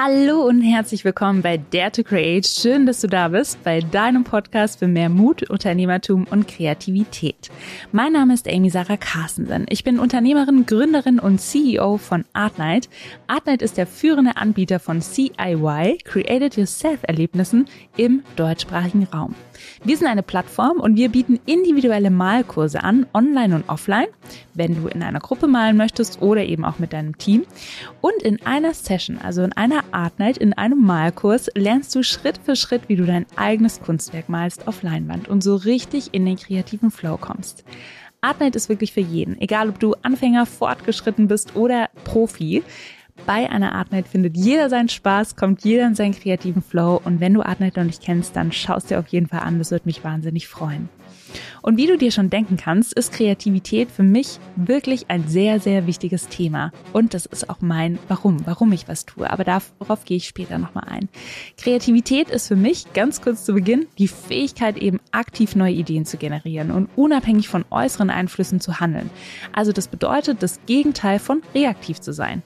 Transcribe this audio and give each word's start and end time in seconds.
Hallo 0.00 0.46
und 0.46 0.62
herzlich 0.62 1.04
willkommen 1.04 1.42
bei 1.42 1.56
Dare 1.56 1.90
to 1.90 2.04
Create. 2.04 2.46
Schön, 2.46 2.86
dass 2.86 3.00
du 3.00 3.08
da 3.08 3.26
bist 3.26 3.64
bei 3.64 3.80
deinem 3.80 4.22
Podcast 4.22 4.78
für 4.78 4.86
mehr 4.86 5.08
Mut, 5.08 5.50
Unternehmertum 5.50 6.24
und 6.30 6.46
Kreativität. 6.46 7.50
Mein 7.90 8.12
Name 8.12 8.34
ist 8.34 8.46
Amy 8.46 8.70
Sarah 8.70 8.96
Carstensen. 8.96 9.66
Ich 9.70 9.82
bin 9.82 9.98
Unternehmerin, 9.98 10.66
Gründerin 10.66 11.18
und 11.18 11.40
CEO 11.40 11.96
von 11.96 12.24
Artnight. 12.32 12.88
Artnight 13.26 13.60
ist 13.60 13.76
der 13.76 13.88
führende 13.88 14.36
Anbieter 14.36 14.78
von 14.78 15.02
CIY, 15.02 15.98
Created 16.04 16.56
Yourself 16.56 17.00
Erlebnissen 17.02 17.66
im 17.96 18.22
deutschsprachigen 18.36 19.02
Raum. 19.12 19.34
Wir 19.82 19.96
sind 19.96 20.06
eine 20.06 20.22
Plattform 20.22 20.78
und 20.78 20.96
wir 20.96 21.08
bieten 21.08 21.40
individuelle 21.44 22.10
Malkurse 22.10 22.84
an, 22.84 23.06
online 23.12 23.56
und 23.56 23.68
offline, 23.68 24.06
wenn 24.54 24.80
du 24.80 24.86
in 24.86 25.02
einer 25.02 25.18
Gruppe 25.18 25.48
malen 25.48 25.76
möchtest 25.76 26.22
oder 26.22 26.44
eben 26.44 26.64
auch 26.64 26.78
mit 26.78 26.92
deinem 26.92 27.18
Team. 27.18 27.44
Und 28.00 28.22
in 28.22 28.44
einer 28.46 28.74
Session, 28.74 29.18
also 29.18 29.42
in 29.42 29.52
einer 29.52 29.82
Art 29.92 30.18
Night, 30.18 30.38
in 30.38 30.52
einem 30.52 30.84
Malkurs, 30.84 31.50
lernst 31.54 31.94
du 31.94 32.02
Schritt 32.02 32.38
für 32.42 32.56
Schritt, 32.56 32.88
wie 32.88 32.96
du 32.96 33.04
dein 33.04 33.26
eigenes 33.36 33.80
Kunstwerk 33.80 34.28
malst 34.28 34.68
auf 34.68 34.82
Leinwand 34.82 35.28
und 35.28 35.42
so 35.42 35.56
richtig 35.56 36.12
in 36.12 36.24
den 36.24 36.36
kreativen 36.36 36.90
Flow 36.90 37.16
kommst. 37.16 37.64
Art 38.20 38.40
Night 38.40 38.56
ist 38.56 38.68
wirklich 38.68 38.92
für 38.92 39.00
jeden, 39.00 39.40
egal 39.40 39.68
ob 39.68 39.78
du 39.78 39.94
Anfänger, 40.02 40.46
fortgeschritten 40.46 41.28
bist 41.28 41.54
oder 41.56 41.88
Profi. 42.04 42.62
Bei 43.26 43.50
einer 43.50 43.72
Art 43.72 43.92
Night 43.92 44.08
findet 44.08 44.36
jeder 44.36 44.68
seinen 44.68 44.88
Spaß, 44.88 45.36
kommt 45.36 45.64
jeder 45.64 45.86
in 45.86 45.94
seinen 45.94 46.14
kreativen 46.14 46.62
Flow 46.62 47.00
und 47.04 47.20
wenn 47.20 47.34
du 47.34 47.42
Art 47.42 47.60
Night 47.60 47.76
noch 47.76 47.84
nicht 47.84 48.02
kennst, 48.02 48.36
dann 48.36 48.52
schaust 48.52 48.90
dir 48.90 48.98
auf 48.98 49.08
jeden 49.08 49.26
Fall 49.26 49.40
an, 49.40 49.58
das 49.58 49.70
wird 49.70 49.86
mich 49.86 50.04
wahnsinnig 50.04 50.48
freuen. 50.48 50.88
Und 51.62 51.76
wie 51.76 51.86
du 51.86 51.96
dir 51.96 52.10
schon 52.10 52.30
denken 52.30 52.56
kannst, 52.56 52.92
ist 52.92 53.12
Kreativität 53.12 53.90
für 53.90 54.02
mich 54.02 54.38
wirklich 54.56 55.10
ein 55.10 55.28
sehr, 55.28 55.60
sehr 55.60 55.86
wichtiges 55.86 56.28
Thema. 56.28 56.72
Und 56.92 57.14
das 57.14 57.26
ist 57.26 57.50
auch 57.50 57.60
mein 57.60 57.98
Warum, 58.08 58.46
warum 58.46 58.72
ich 58.72 58.88
was 58.88 59.06
tue. 59.06 59.30
Aber 59.30 59.44
darauf 59.44 60.04
gehe 60.04 60.16
ich 60.16 60.28
später 60.28 60.58
nochmal 60.58 60.84
ein. 60.88 61.08
Kreativität 61.56 62.30
ist 62.30 62.48
für 62.48 62.56
mich, 62.56 62.92
ganz 62.94 63.20
kurz 63.20 63.44
zu 63.44 63.54
Beginn, 63.54 63.86
die 63.98 64.08
Fähigkeit 64.08 64.78
eben 64.78 65.00
aktiv 65.12 65.56
neue 65.56 65.72
Ideen 65.72 66.06
zu 66.06 66.16
generieren 66.16 66.70
und 66.70 66.88
unabhängig 66.96 67.48
von 67.48 67.64
äußeren 67.70 68.10
Einflüssen 68.10 68.60
zu 68.60 68.80
handeln. 68.80 69.10
Also 69.52 69.72
das 69.72 69.88
bedeutet, 69.88 70.42
das 70.42 70.60
Gegenteil 70.66 71.18
von 71.18 71.42
reaktiv 71.54 72.00
zu 72.00 72.12
sein. 72.12 72.42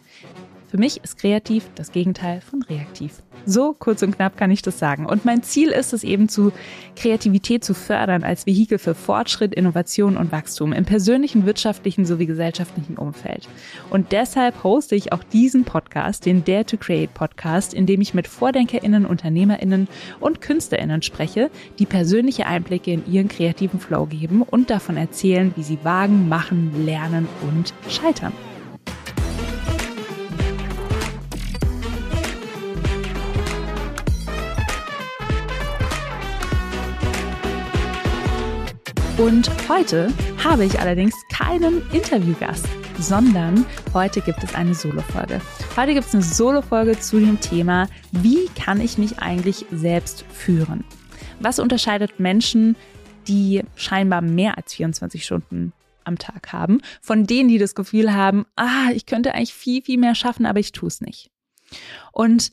Für 0.73 0.79
mich 0.79 1.05
ist 1.05 1.19
kreativ 1.19 1.69
das 1.75 1.93
Gegenteil 1.93 2.41
von 2.41 2.63
reaktiv. 2.63 3.23
So 3.45 3.77
kurz 3.79 4.03
und 4.03 4.17
knapp 4.17 4.39
kann 4.39 4.51
ich 4.51 4.63
das 4.63 4.79
sagen. 4.79 5.05
Und 5.05 5.27
mein 5.27 5.43
Ziel 5.43 5.69
ist 5.69 5.93
es 5.93 6.03
eben 6.03 6.31
zu 6.31 6.51
Kreativität 6.97 7.63
zu 7.63 7.75
fördern 7.75 8.25
als 8.25 8.47
Vehikel 8.47 8.79
für 8.79 8.95
Fortschritt, 8.95 9.55
Innovation 9.55 10.17
und 10.17 10.33
Wachstum 10.33 10.73
im 10.73 10.87
persönlichen, 10.87 11.45
wirtschaftlichen 11.45 12.07
sowie 12.07 12.25
gesellschaftlichen 12.25 12.97
Umfeld. 12.97 13.51
Und 13.91 14.13
deshalb 14.13 14.65
hoste 14.65 14.95
ich 14.95 15.13
auch 15.13 15.23
diesen 15.23 15.65
Podcast, 15.65 16.25
den 16.25 16.43
Dare 16.43 16.65
to 16.65 16.79
Create 16.79 17.13
Podcast, 17.13 17.75
in 17.75 17.85
dem 17.85 18.01
ich 18.01 18.15
mit 18.15 18.27
VordenkerInnen, 18.27 19.05
UnternehmerInnen 19.05 19.89
und 20.21 20.41
KünstlerInnen 20.41 21.03
spreche, 21.03 21.51
die 21.81 21.87
persönliche 21.87 22.47
Einblicke 22.47 22.93
in 22.93 23.13
ihren 23.13 23.29
kreativen 23.29 23.79
Flow 23.79 24.07
geben 24.07 24.41
und 24.41 24.71
davon 24.71 24.97
erzählen, 24.97 25.53
wie 25.55 25.65
sie 25.65 25.81
wagen, 25.83 26.31
machen, 26.31 26.87
lernen 26.87 27.29
und 27.47 27.75
scheitern. 27.91 28.33
Und 39.19 39.51
heute 39.69 40.11
habe 40.43 40.65
ich 40.65 40.81
allerdings 40.81 41.15
keinen 41.31 41.83
Interviewgast, 41.93 42.67
sondern 42.99 43.67
heute 43.93 44.23
gibt 44.23 44.43
es 44.43 44.55
eine 44.55 44.75
Solo-Folge. 44.75 45.41
Heute 45.77 45.93
gibt 45.93 46.07
es 46.07 46.15
eine 46.15 46.23
Solo-Folge 46.23 46.99
zu 46.99 47.21
dem 47.21 47.39
Thema, 47.39 47.89
wie 48.11 48.47
kann 48.59 48.81
ich 48.81 48.97
mich 48.97 49.19
eigentlich 49.19 49.67
selbst 49.71 50.25
führen? 50.33 50.85
Was 51.41 51.59
unterscheidet 51.59 52.21
Menschen, 52.21 52.75
die 53.29 53.63
scheinbar 53.77 54.23
mehr 54.23 54.57
als 54.57 54.73
24 54.75 55.25
Stunden 55.25 55.75
am 56.05 56.19
Tag 56.19 56.53
haben, 56.53 56.81
von 57.03 57.27
denen, 57.27 57.51
die 57.51 57.59
das 57.59 57.75
Gefühl 57.75 58.15
haben, 58.15 58.47
ah, 58.57 58.91
ich 58.95 59.05
könnte 59.05 59.35
eigentlich 59.35 59.55
viel, 59.55 59.83
viel 59.83 59.99
mehr 59.99 60.15
schaffen, 60.15 60.47
aber 60.47 60.59
ich 60.59 60.73
tue 60.73 60.89
es 60.89 61.01
nicht. 61.03 61.31
Und 62.13 62.53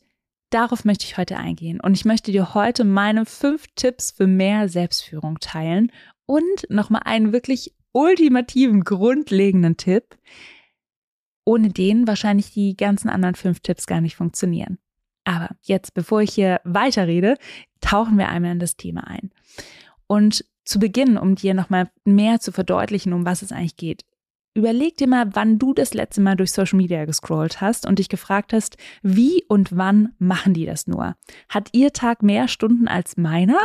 Darauf 0.51 0.83
möchte 0.83 1.05
ich 1.05 1.15
heute 1.15 1.37
eingehen 1.37 1.79
und 1.79 1.93
ich 1.93 2.05
möchte 2.05 2.31
dir 2.31 2.55
heute 2.55 2.83
meine 2.83 3.27
fünf 3.27 3.65
Tipps 3.75 4.09
für 4.09 4.25
mehr 4.25 4.67
Selbstführung 4.67 5.39
teilen 5.39 5.91
und 6.29 6.69
nochmal 6.69 7.01
einen 7.05 7.33
wirklich 7.33 7.73
ultimativen, 7.91 8.83
grundlegenden 8.83 9.77
Tipp, 9.77 10.15
ohne 11.43 11.69
den 11.69 12.05
wahrscheinlich 12.05 12.51
die 12.51 12.77
ganzen 12.77 13.09
anderen 13.09 13.33
fünf 13.33 13.61
Tipps 13.61 13.87
gar 13.87 13.99
nicht 13.99 14.15
funktionieren. 14.15 14.77
Aber 15.23 15.49
jetzt, 15.63 15.95
bevor 15.95 16.21
ich 16.21 16.31
hier 16.31 16.61
weiterrede, 16.65 17.35
tauchen 17.81 18.19
wir 18.19 18.29
einmal 18.29 18.51
in 18.51 18.59
das 18.59 18.77
Thema 18.77 19.07
ein. 19.07 19.31
Und 20.05 20.45
zu 20.65 20.77
Beginn, 20.77 21.17
um 21.17 21.33
dir 21.33 21.55
nochmal 21.55 21.89
mehr 22.05 22.39
zu 22.39 22.51
verdeutlichen, 22.51 23.13
um 23.13 23.25
was 23.25 23.41
es 23.41 23.51
eigentlich 23.51 23.75
geht, 23.75 24.05
überleg 24.53 24.97
dir 24.97 25.07
mal, 25.07 25.35
wann 25.35 25.57
du 25.57 25.73
das 25.73 25.95
letzte 25.95 26.21
Mal 26.21 26.35
durch 26.35 26.51
Social 26.51 26.77
Media 26.77 27.05
gescrollt 27.05 27.59
hast 27.59 27.87
und 27.87 27.97
dich 27.97 28.07
gefragt 28.07 28.53
hast, 28.53 28.77
wie 29.01 29.43
und 29.47 29.75
wann 29.75 30.13
machen 30.19 30.53
die 30.53 30.67
das 30.67 30.85
nur? 30.85 31.15
Hat 31.47 31.69
ihr 31.71 31.91
Tag 31.91 32.21
mehr 32.21 32.47
Stunden 32.47 32.87
als 32.87 33.17
meiner? 33.17 33.59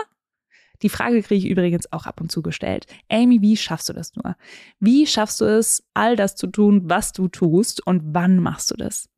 Die 0.84 0.91
Frage 0.91 1.22
kriege 1.22 1.47
ich 1.47 1.50
übrigens 1.50 1.91
auch 1.93 2.05
ab 2.05 2.21
und 2.21 2.31
zu 2.31 2.43
gestellt. 2.43 2.87
Amy, 3.11 3.41
wie 3.41 3.56
schaffst 3.56 3.89
du 3.89 3.95
das 3.95 4.15
nur? 4.15 4.37
Wie 4.81 5.06
schaffst 5.06 5.41
du 5.41 5.47
es, 5.47 5.83
all 5.95 6.15
das 6.15 6.37
zu 6.37 6.47
tun, 6.47 6.83
was 6.84 7.12
du 7.12 7.27
tust 7.27 7.84
und 7.87 8.03
wann 8.15 8.39
machst 8.39 8.71
du 8.71 8.77
das? 8.77 9.09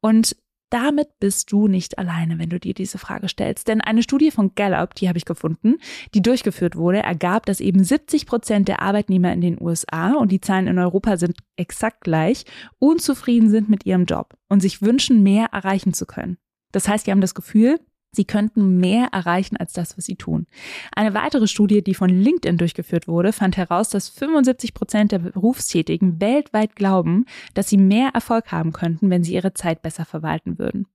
Und 0.00 0.36
damit 0.70 1.08
bist 1.18 1.50
du 1.50 1.66
nicht 1.66 1.98
alleine, 1.98 2.38
wenn 2.38 2.48
du 2.48 2.60
dir 2.60 2.74
diese 2.74 2.98
Frage 2.98 3.28
stellst. 3.28 3.66
Denn 3.66 3.80
eine 3.80 4.04
Studie 4.04 4.30
von 4.30 4.54
Gallup, 4.54 4.94
die 4.94 5.08
habe 5.08 5.18
ich 5.18 5.24
gefunden, 5.24 5.78
die 6.14 6.22
durchgeführt 6.22 6.76
wurde, 6.76 6.98
ergab, 6.98 7.44
dass 7.46 7.58
eben 7.58 7.82
70 7.82 8.26
Prozent 8.26 8.68
der 8.68 8.80
Arbeitnehmer 8.80 9.32
in 9.32 9.40
den 9.40 9.60
USA, 9.60 10.12
und 10.14 10.30
die 10.30 10.40
Zahlen 10.40 10.68
in 10.68 10.78
Europa 10.78 11.16
sind 11.16 11.38
exakt 11.56 12.02
gleich, 12.02 12.44
unzufrieden 12.78 13.50
sind 13.50 13.68
mit 13.68 13.84
ihrem 13.84 14.04
Job 14.04 14.34
und 14.48 14.60
sich 14.60 14.80
wünschen, 14.80 15.24
mehr 15.24 15.46
erreichen 15.52 15.92
zu 15.92 16.06
können. 16.06 16.38
Das 16.70 16.86
heißt, 16.86 17.06
die 17.06 17.10
haben 17.10 17.20
das 17.20 17.34
Gefühl, 17.34 17.80
Sie 18.14 18.24
könnten 18.24 18.78
mehr 18.78 19.08
erreichen 19.12 19.56
als 19.56 19.72
das, 19.72 19.96
was 19.96 20.04
sie 20.04 20.16
tun. 20.16 20.46
Eine 20.94 21.14
weitere 21.14 21.46
Studie, 21.46 21.82
die 21.82 21.94
von 21.94 22.08
LinkedIn 22.10 22.58
durchgeführt 22.58 23.08
wurde, 23.08 23.32
fand 23.32 23.56
heraus, 23.56 23.88
dass 23.88 24.08
75 24.08 24.74
Prozent 24.74 25.12
der 25.12 25.18
Berufstätigen 25.18 26.20
weltweit 26.20 26.76
glauben, 26.76 27.26
dass 27.54 27.68
sie 27.68 27.78
mehr 27.78 28.10
Erfolg 28.14 28.52
haben 28.52 28.72
könnten, 28.72 29.10
wenn 29.10 29.24
sie 29.24 29.34
ihre 29.34 29.54
Zeit 29.54 29.82
besser 29.82 30.04
verwalten 30.04 30.58
würden. 30.58 30.86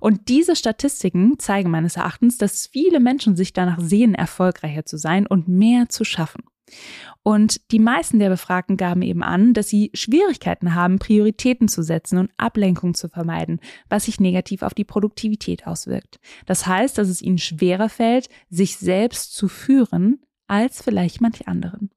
Und 0.00 0.28
diese 0.28 0.56
Statistiken 0.56 1.38
zeigen 1.38 1.70
meines 1.70 1.96
Erachtens, 1.96 2.38
dass 2.38 2.66
viele 2.66 3.00
Menschen 3.00 3.36
sich 3.36 3.52
danach 3.52 3.80
sehen, 3.80 4.14
erfolgreicher 4.14 4.84
zu 4.84 4.98
sein 4.98 5.26
und 5.26 5.48
mehr 5.48 5.88
zu 5.88 6.04
schaffen. 6.04 6.44
Und 7.22 7.70
die 7.72 7.78
meisten 7.78 8.18
der 8.18 8.28
Befragten 8.28 8.76
gaben 8.76 9.02
eben 9.02 9.22
an, 9.22 9.54
dass 9.54 9.68
sie 9.68 9.90
Schwierigkeiten 9.94 10.74
haben, 10.74 10.98
Prioritäten 10.98 11.68
zu 11.68 11.82
setzen 11.82 12.18
und 12.18 12.30
Ablenkung 12.36 12.94
zu 12.94 13.08
vermeiden, 13.08 13.60
was 13.88 14.04
sich 14.04 14.20
negativ 14.20 14.62
auf 14.62 14.74
die 14.74 14.84
Produktivität 14.84 15.66
auswirkt. 15.66 16.20
Das 16.46 16.66
heißt, 16.66 16.98
dass 16.98 17.08
es 17.08 17.22
ihnen 17.22 17.38
schwerer 17.38 17.88
fällt, 17.88 18.28
sich 18.50 18.76
selbst 18.76 19.34
zu 19.34 19.48
führen, 19.48 20.20
als 20.46 20.82
vielleicht 20.82 21.20
manche 21.20 21.46
anderen. 21.46 21.90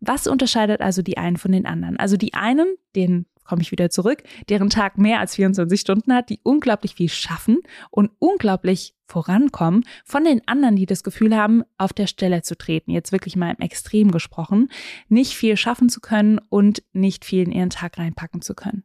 Was 0.00 0.26
unterscheidet 0.26 0.80
also 0.80 1.02
die 1.02 1.18
einen 1.18 1.36
von 1.36 1.52
den 1.52 1.66
anderen? 1.66 1.96
Also 1.98 2.16
die 2.16 2.34
einen, 2.34 2.74
den 2.96 3.26
komme 3.50 3.62
ich 3.62 3.72
wieder 3.72 3.90
zurück, 3.90 4.22
deren 4.48 4.70
Tag 4.70 4.96
mehr 4.96 5.18
als 5.18 5.34
24 5.34 5.80
Stunden 5.80 6.14
hat, 6.14 6.30
die 6.30 6.38
unglaublich 6.44 6.94
viel 6.94 7.08
schaffen 7.08 7.58
und 7.90 8.12
unglaublich 8.20 8.94
vorankommen, 9.08 9.84
von 10.04 10.22
den 10.22 10.46
anderen, 10.46 10.76
die 10.76 10.86
das 10.86 11.02
Gefühl 11.02 11.36
haben, 11.36 11.64
auf 11.78 11.92
der 11.92 12.06
Stelle 12.06 12.42
zu 12.42 12.56
treten, 12.56 12.92
jetzt 12.92 13.10
wirklich 13.10 13.34
mal 13.34 13.50
im 13.50 13.58
Extrem 13.58 14.12
gesprochen, 14.12 14.68
nicht 15.08 15.32
viel 15.32 15.56
schaffen 15.56 15.88
zu 15.88 16.00
können 16.00 16.38
und 16.48 16.84
nicht 16.92 17.24
viel 17.24 17.42
in 17.42 17.50
ihren 17.50 17.70
Tag 17.70 17.98
reinpacken 17.98 18.40
zu 18.40 18.54
können. 18.54 18.84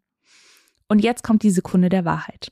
Und 0.87 1.03
jetzt 1.03 1.23
kommt 1.23 1.43
die 1.43 1.51
Sekunde 1.51 1.89
der 1.89 2.05
Wahrheit. 2.05 2.51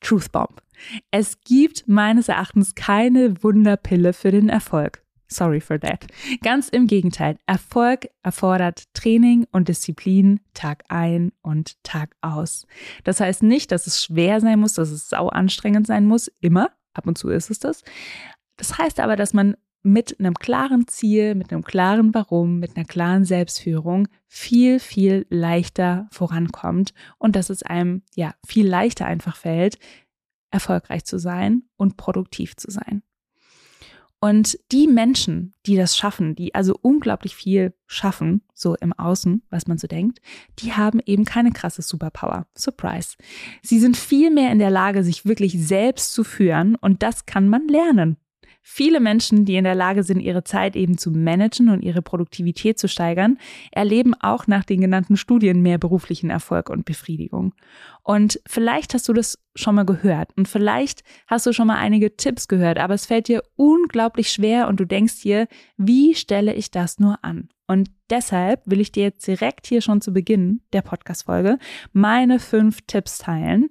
Truth 0.00 0.30
Bomb. 0.30 0.62
Es 1.10 1.40
gibt 1.40 1.88
meines 1.88 2.28
Erachtens 2.28 2.76
keine 2.76 3.42
Wunderpille 3.42 4.12
für 4.12 4.30
den 4.30 4.48
Erfolg. 4.48 5.02
Sorry 5.28 5.60
for 5.60 5.78
that. 5.78 6.06
Ganz 6.42 6.68
im 6.70 6.86
Gegenteil. 6.86 7.36
Erfolg 7.46 8.08
erfordert 8.22 8.84
Training 8.94 9.46
und 9.52 9.68
Disziplin 9.68 10.40
Tag 10.54 10.84
ein 10.88 11.32
und 11.42 11.82
Tag 11.84 12.16
aus. 12.22 12.66
Das 13.04 13.20
heißt 13.20 13.42
nicht, 13.42 13.70
dass 13.70 13.86
es 13.86 14.02
schwer 14.02 14.40
sein 14.40 14.58
muss, 14.58 14.72
dass 14.72 14.90
es 14.90 15.08
sau 15.08 15.28
anstrengend 15.28 15.86
sein 15.86 16.06
muss. 16.06 16.30
Immer. 16.40 16.70
Ab 16.94 17.06
und 17.06 17.18
zu 17.18 17.28
ist 17.28 17.50
es 17.50 17.58
das. 17.58 17.84
Das 18.56 18.78
heißt 18.78 19.00
aber, 19.00 19.16
dass 19.16 19.34
man 19.34 19.54
mit 19.82 20.18
einem 20.18 20.34
klaren 20.34 20.88
Ziel, 20.88 21.34
mit 21.34 21.52
einem 21.52 21.62
klaren 21.62 22.14
Warum, 22.14 22.58
mit 22.58 22.76
einer 22.76 22.86
klaren 22.86 23.24
Selbstführung 23.24 24.08
viel, 24.26 24.80
viel 24.80 25.26
leichter 25.30 26.08
vorankommt 26.10 26.92
und 27.18 27.36
dass 27.36 27.50
es 27.50 27.62
einem 27.62 28.02
ja 28.14 28.34
viel 28.46 28.66
leichter 28.66 29.06
einfach 29.06 29.36
fällt, 29.36 29.78
erfolgreich 30.50 31.04
zu 31.04 31.18
sein 31.18 31.62
und 31.76 31.96
produktiv 31.96 32.56
zu 32.56 32.70
sein. 32.70 33.02
Und 34.20 34.58
die 34.72 34.88
Menschen, 34.88 35.54
die 35.64 35.76
das 35.76 35.96
schaffen, 35.96 36.34
die 36.34 36.54
also 36.54 36.76
unglaublich 36.80 37.36
viel 37.36 37.72
schaffen, 37.86 38.42
so 38.52 38.74
im 38.74 38.92
Außen, 38.92 39.42
was 39.48 39.68
man 39.68 39.78
so 39.78 39.86
denkt, 39.86 40.20
die 40.58 40.72
haben 40.72 41.00
eben 41.06 41.24
keine 41.24 41.52
krasse 41.52 41.82
Superpower. 41.82 42.46
Surprise. 42.56 43.16
Sie 43.62 43.78
sind 43.78 43.96
viel 43.96 44.30
mehr 44.30 44.50
in 44.50 44.58
der 44.58 44.70
Lage, 44.70 45.04
sich 45.04 45.24
wirklich 45.24 45.52
selbst 45.64 46.12
zu 46.12 46.24
führen 46.24 46.74
und 46.74 47.04
das 47.04 47.26
kann 47.26 47.48
man 47.48 47.68
lernen. 47.68 48.16
Viele 48.70 49.00
Menschen, 49.00 49.46
die 49.46 49.56
in 49.56 49.64
der 49.64 49.74
Lage 49.74 50.02
sind, 50.02 50.20
ihre 50.20 50.44
Zeit 50.44 50.76
eben 50.76 50.98
zu 50.98 51.10
managen 51.10 51.70
und 51.70 51.82
ihre 51.82 52.02
Produktivität 52.02 52.78
zu 52.78 52.86
steigern, 52.86 53.38
erleben 53.72 54.12
auch 54.20 54.46
nach 54.46 54.62
den 54.62 54.82
genannten 54.82 55.16
Studien 55.16 55.62
mehr 55.62 55.78
beruflichen 55.78 56.28
Erfolg 56.28 56.68
und 56.68 56.84
Befriedigung. 56.84 57.54
Und 58.02 58.38
vielleicht 58.46 58.92
hast 58.92 59.08
du 59.08 59.14
das 59.14 59.38
schon 59.54 59.74
mal 59.74 59.86
gehört 59.86 60.36
und 60.36 60.48
vielleicht 60.48 61.02
hast 61.26 61.46
du 61.46 61.54
schon 61.54 61.66
mal 61.66 61.78
einige 61.78 62.14
Tipps 62.14 62.46
gehört, 62.46 62.78
aber 62.78 62.92
es 62.92 63.06
fällt 63.06 63.28
dir 63.28 63.42
unglaublich 63.56 64.30
schwer 64.30 64.68
und 64.68 64.78
du 64.78 64.84
denkst 64.84 65.22
dir, 65.22 65.48
wie 65.78 66.14
stelle 66.14 66.52
ich 66.52 66.70
das 66.70 66.98
nur 66.98 67.24
an? 67.24 67.48
Und 67.66 67.90
deshalb 68.10 68.62
will 68.66 68.80
ich 68.80 68.92
dir 68.92 69.04
jetzt 69.04 69.26
direkt 69.26 69.66
hier 69.66 69.80
schon 69.80 70.02
zu 70.02 70.12
Beginn 70.12 70.60
der 70.74 70.82
Podcast-Folge 70.82 71.58
meine 71.92 72.38
fünf 72.38 72.82
Tipps 72.86 73.16
teilen, 73.16 73.70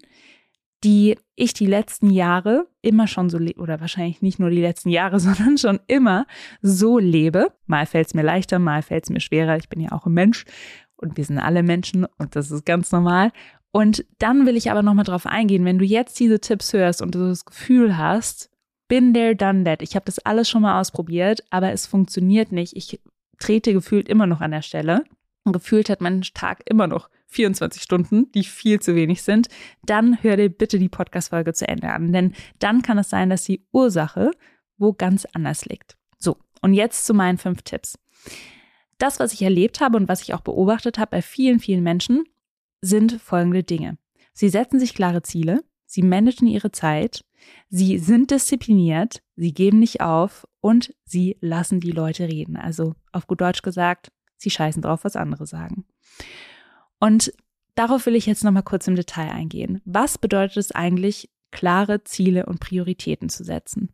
die 0.84 1.18
ich 1.36 1.54
die 1.54 1.66
letzten 1.66 2.10
Jahre 2.10 2.68
immer 2.82 3.08
schon 3.08 3.30
so 3.30 3.38
lebe, 3.38 3.60
oder 3.60 3.80
wahrscheinlich 3.80 4.22
nicht 4.22 4.40
nur 4.40 4.50
die 4.50 4.62
letzten 4.62 4.90
Jahre, 4.90 5.20
sondern 5.20 5.58
schon 5.58 5.80
immer 5.88 6.26
so 6.62 7.00
lebe. 7.00 7.52
Mal 7.66 7.86
fällt 7.86 8.08
es 8.08 8.14
mir 8.14 8.24
leichter, 8.24 8.60
mal 8.60 8.82
fällt 8.82 9.06
es 9.06 9.10
mir 9.10 9.20
schwerer. 9.20 9.58
Ich 9.58 9.70
bin 9.70 9.82
ja 9.82 9.92
auch 9.92 10.06
ein 10.06 10.14
Mensch 10.14 10.46
und 10.96 11.18
wir 11.18 11.26
sind 11.26 11.40
alle 11.40 11.64
Menschen 11.64 12.06
und 12.18 12.36
das 12.36 12.52
ist 12.52 12.66
ganz 12.66 12.92
normal. 12.92 13.32
Und 13.72 14.06
dann 14.18 14.46
will 14.46 14.58
ich 14.58 14.72
aber 14.72 14.82
nochmal 14.82 15.06
drauf 15.06 15.26
eingehen, 15.26 15.66
wenn 15.66 15.78
du 15.78 15.86
jetzt 15.86 16.20
diese 16.20 16.40
Tipps 16.40 16.74
hörst 16.74 17.02
und 17.02 17.14
du 17.14 17.20
das 17.28 17.46
Gefühl 17.46 17.98
hast, 17.98 18.50
bin 18.88 19.14
there, 19.14 19.36
done 19.36 19.66
that. 19.66 19.82
Ich 19.82 19.96
habe 19.96 20.06
das 20.06 20.20
alles 20.20 20.50
schon 20.50 20.62
mal 20.62 20.80
ausprobiert, 20.80 21.44
aber 21.50 21.72
es 21.72 21.86
funktioniert 21.86 22.52
nicht. 22.52 22.76
Ich 22.76 23.00
trete 23.38 23.74
gefühlt 23.74 24.08
immer 24.10 24.26
noch 24.26 24.42
an 24.42 24.52
der 24.52 24.62
Stelle. 24.62 25.04
Gefühlt 25.54 25.90
hat 25.90 26.02
mein 26.02 26.22
Tag 26.22 26.62
immer 26.66 26.88
noch 26.88 27.10
24 27.28 27.82
Stunden, 27.82 28.32
die 28.32 28.44
viel 28.44 28.80
zu 28.80 28.96
wenig 28.96 29.22
sind, 29.22 29.48
dann 29.84 30.22
hör 30.24 30.38
dir 30.38 30.50
bitte 30.50 30.80
die 30.80 30.90
Podcast-Folge 30.90 31.54
zu 31.54 31.68
Ende 31.68 31.90
an. 31.90 32.14
Denn 32.14 32.34
dann 32.60 32.82
kann 32.82 32.98
es 32.98 33.10
sein, 33.10 33.30
dass 33.30 33.44
die 33.44 33.66
Ursache 33.72 34.32
wo 34.78 34.94
ganz 34.94 35.26
anders 35.34 35.66
liegt. 35.66 35.98
So, 36.18 36.38
und 36.62 36.74
jetzt 36.74 37.06
zu 37.06 37.14
meinen 37.14 37.38
fünf 37.38 37.62
Tipps. 37.64 37.98
Das, 38.98 39.20
was 39.20 39.34
ich 39.34 39.42
erlebt 39.42 39.80
habe 39.80 39.98
und 39.98 40.08
was 40.08 40.22
ich 40.22 40.34
auch 40.34 40.42
beobachtet 40.42 40.98
habe 40.98 41.12
bei 41.12 41.22
vielen, 41.22 41.60
vielen 41.60 41.84
Menschen, 41.84 42.24
sind 42.82 43.22
folgende 43.22 43.64
Dinge. 43.64 43.98
Sie 44.34 44.50
setzen 44.50 44.80
sich 44.80 44.94
klare 44.94 45.22
Ziele, 45.22 45.64
sie 45.86 46.02
managen 46.02 46.48
ihre 46.48 46.72
Zeit, 46.72 47.24
sie 47.70 47.98
sind 47.98 48.32
diszipliniert, 48.32 49.22
sie 49.36 49.54
geben 49.54 49.80
nicht 49.80 50.02
auf 50.02 50.48
und 50.62 50.94
sie 51.06 51.38
lassen 51.42 51.80
die 51.80 51.92
Leute 51.92 52.28
reden. 52.28 52.56
Also 52.56 52.94
auf 53.12 53.28
gut 53.28 53.42
Deutsch 53.42 53.62
gesagt, 53.62 54.12
sie 54.38 54.50
scheißen 54.50 54.82
drauf, 54.82 55.04
was 55.04 55.16
andere 55.16 55.46
sagen. 55.46 55.86
Und 57.00 57.34
darauf 57.76 58.06
will 58.06 58.16
ich 58.16 58.26
jetzt 58.26 58.44
nochmal 58.44 58.64
kurz 58.64 58.88
im 58.88 58.96
Detail 58.96 59.30
eingehen. 59.32 59.82
Was 59.86 60.18
bedeutet 60.18 60.58
es 60.58 60.72
eigentlich, 60.72 61.30
klare 61.52 62.04
Ziele 62.04 62.46
und 62.46 62.60
Prioritäten 62.60 63.30
zu 63.30 63.44
setzen? 63.44 63.94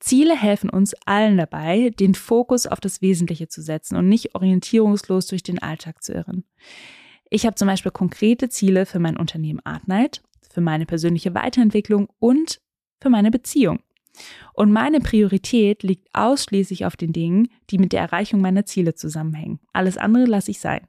Ziele 0.00 0.36
helfen 0.36 0.70
uns 0.70 0.94
allen 1.06 1.36
dabei, 1.36 1.90
den 1.90 2.14
Fokus 2.14 2.66
auf 2.66 2.80
das 2.80 3.00
Wesentliche 3.00 3.48
zu 3.48 3.62
setzen 3.62 3.96
und 3.96 4.08
nicht 4.08 4.34
orientierungslos 4.34 5.26
durch 5.26 5.42
den 5.42 5.60
Alltag 5.60 6.02
zu 6.02 6.12
irren. 6.12 6.44
Ich 7.30 7.46
habe 7.46 7.54
zum 7.54 7.68
Beispiel 7.68 7.92
konkrete 7.92 8.48
Ziele 8.48 8.86
für 8.86 8.98
mein 8.98 9.16
Unternehmen 9.16 9.60
Artnight, 9.64 10.22
für 10.50 10.60
meine 10.60 10.86
persönliche 10.86 11.34
Weiterentwicklung 11.34 12.08
und 12.18 12.60
für 13.00 13.10
meine 13.10 13.30
Beziehung. 13.30 13.80
Und 14.52 14.72
meine 14.72 15.00
Priorität 15.00 15.82
liegt 15.82 16.08
ausschließlich 16.12 16.86
auf 16.86 16.96
den 16.96 17.12
Dingen, 17.12 17.48
die 17.70 17.78
mit 17.78 17.92
der 17.92 18.00
Erreichung 18.00 18.40
meiner 18.40 18.64
Ziele 18.66 18.94
zusammenhängen. 18.94 19.60
Alles 19.72 19.96
andere 19.96 20.26
lasse 20.26 20.50
ich 20.50 20.60
sein. 20.60 20.86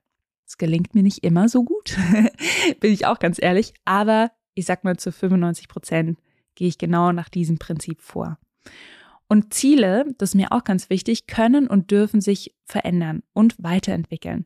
Es 0.47 0.57
gelingt 0.57 0.93
mir 0.93 1.03
nicht 1.03 1.23
immer 1.23 1.49
so 1.49 1.63
gut, 1.63 1.97
bin 2.79 2.93
ich 2.93 3.07
auch 3.07 3.17
ganz 3.17 3.41
ehrlich, 3.41 3.73
aber 3.83 4.31
ich 4.53 4.65
sag 4.65 4.83
mal 4.83 4.95
zu 4.97 5.11
95 5.11 5.67
Prozent 5.67 6.19
gehe 6.53 6.67
ich 6.67 6.77
genau 6.77 7.11
nach 7.11 7.29
diesem 7.29 7.57
Prinzip 7.57 8.01
vor. 8.01 8.37
Und 9.27 9.53
Ziele, 9.53 10.05
das 10.17 10.29
ist 10.29 10.35
mir 10.35 10.51
auch 10.51 10.63
ganz 10.63 10.89
wichtig, 10.89 11.25
können 11.25 11.67
und 11.67 11.89
dürfen 11.91 12.21
sich 12.21 12.55
verändern 12.63 13.23
und 13.33 13.55
weiterentwickeln. 13.57 14.45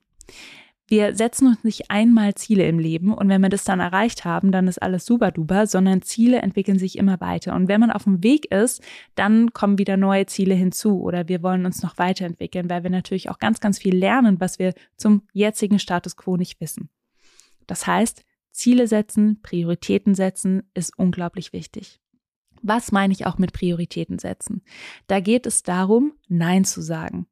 Wir 0.90 1.16
setzen 1.16 1.46
uns 1.46 1.64
nicht 1.64 1.92
einmal 1.92 2.34
Ziele 2.34 2.68
im 2.68 2.80
Leben 2.80 3.14
und 3.14 3.30
wenn 3.30 3.42
wir 3.42 3.50
das 3.50 3.64
dann 3.64 3.80
erreicht 3.80 4.26
haben, 4.26 4.52
dann 4.52 4.68
ist 4.68 4.82
alles 4.82 5.06
super 5.06 5.30
duper, 5.30 5.68
sondern 5.68 6.02
Ziele 6.02 6.40
entwickeln 6.42 6.80
sich 6.80 6.98
immer 6.98 7.22
weiter. 7.22 7.54
Und 7.54 7.68
wenn 7.68 7.80
man 7.80 7.92
auf 7.92 8.06
dem 8.06 8.24
Weg 8.24 8.52
ist, 8.52 8.82
dann 9.14 9.54
kommen 9.54 9.78
wieder 9.78 9.98
neue 9.98 10.26
Ziele 10.26 10.56
hinzu 10.56 11.00
oder 11.00 11.28
wir 11.28 11.44
wollen 11.44 11.68
uns 11.68 11.84
noch 11.84 12.00
weiterentwickeln, 12.00 12.72
weil 12.72 12.82
wir 12.82 12.90
natürlich 12.90 13.30
auch 13.30 13.38
ganz, 13.38 13.60
ganz 13.60 13.78
viel 13.78 13.96
lernen, 13.96 14.40
was 14.40 14.58
wir 14.58 14.74
zum 14.98 15.22
jetzigen 15.32 15.78
Status 15.78 16.18
quo 16.18 16.38
nicht 16.38 16.60
wissen. 16.60 16.90
Das 17.68 17.86
heißt, 17.86 18.26
Ziele 18.52 18.88
setzen, 18.88 19.44
Prioritäten 19.44 20.16
setzen 20.16 20.64
ist 20.74 20.98
unglaublich 20.98 21.54
wichtig. 21.54 22.00
Was 22.64 22.92
meine 22.92 23.14
ich 23.14 23.28
auch 23.28 23.38
mit 23.38 23.54
Prioritäten 23.54 24.18
setzen? 24.18 24.64
Da 25.06 25.20
geht 25.20 25.46
es 25.46 25.62
darum, 25.62 26.14
Nein 26.28 26.66
zu 26.66 26.82
sagen. 26.82 27.28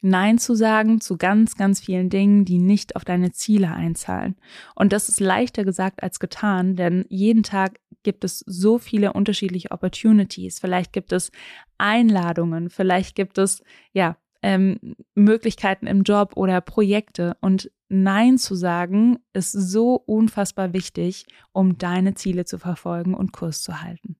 Nein 0.00 0.38
zu 0.38 0.54
sagen 0.54 1.00
zu 1.00 1.18
ganz, 1.18 1.56
ganz 1.56 1.80
vielen 1.80 2.08
Dingen, 2.08 2.44
die 2.44 2.58
nicht 2.58 2.96
auf 2.96 3.04
deine 3.04 3.32
Ziele 3.32 3.70
einzahlen. 3.72 4.36
Und 4.74 4.92
das 4.92 5.08
ist 5.08 5.20
leichter 5.20 5.64
gesagt 5.64 6.02
als 6.02 6.20
getan, 6.20 6.74
denn 6.76 7.04
jeden 7.08 7.42
Tag 7.42 7.80
gibt 8.02 8.24
es 8.24 8.38
so 8.46 8.78
viele 8.78 9.12
unterschiedliche 9.12 9.70
Opportunities. 9.70 10.58
Vielleicht 10.58 10.92
gibt 10.92 11.12
es 11.12 11.30
Einladungen, 11.78 12.70
vielleicht 12.70 13.14
gibt 13.14 13.36
es, 13.38 13.62
ja, 13.92 14.16
ähm, 14.42 14.96
Möglichkeiten 15.14 15.86
im 15.86 16.02
Job 16.02 16.32
oder 16.34 16.60
Projekte. 16.62 17.36
Und 17.40 17.70
Nein 17.88 18.38
zu 18.38 18.54
sagen 18.54 19.18
ist 19.32 19.52
so 19.52 19.96
unfassbar 19.96 20.72
wichtig, 20.72 21.26
um 21.52 21.76
deine 21.76 22.14
Ziele 22.14 22.44
zu 22.46 22.58
verfolgen 22.58 23.14
und 23.14 23.32
Kurs 23.32 23.60
zu 23.62 23.82
halten. 23.82 24.16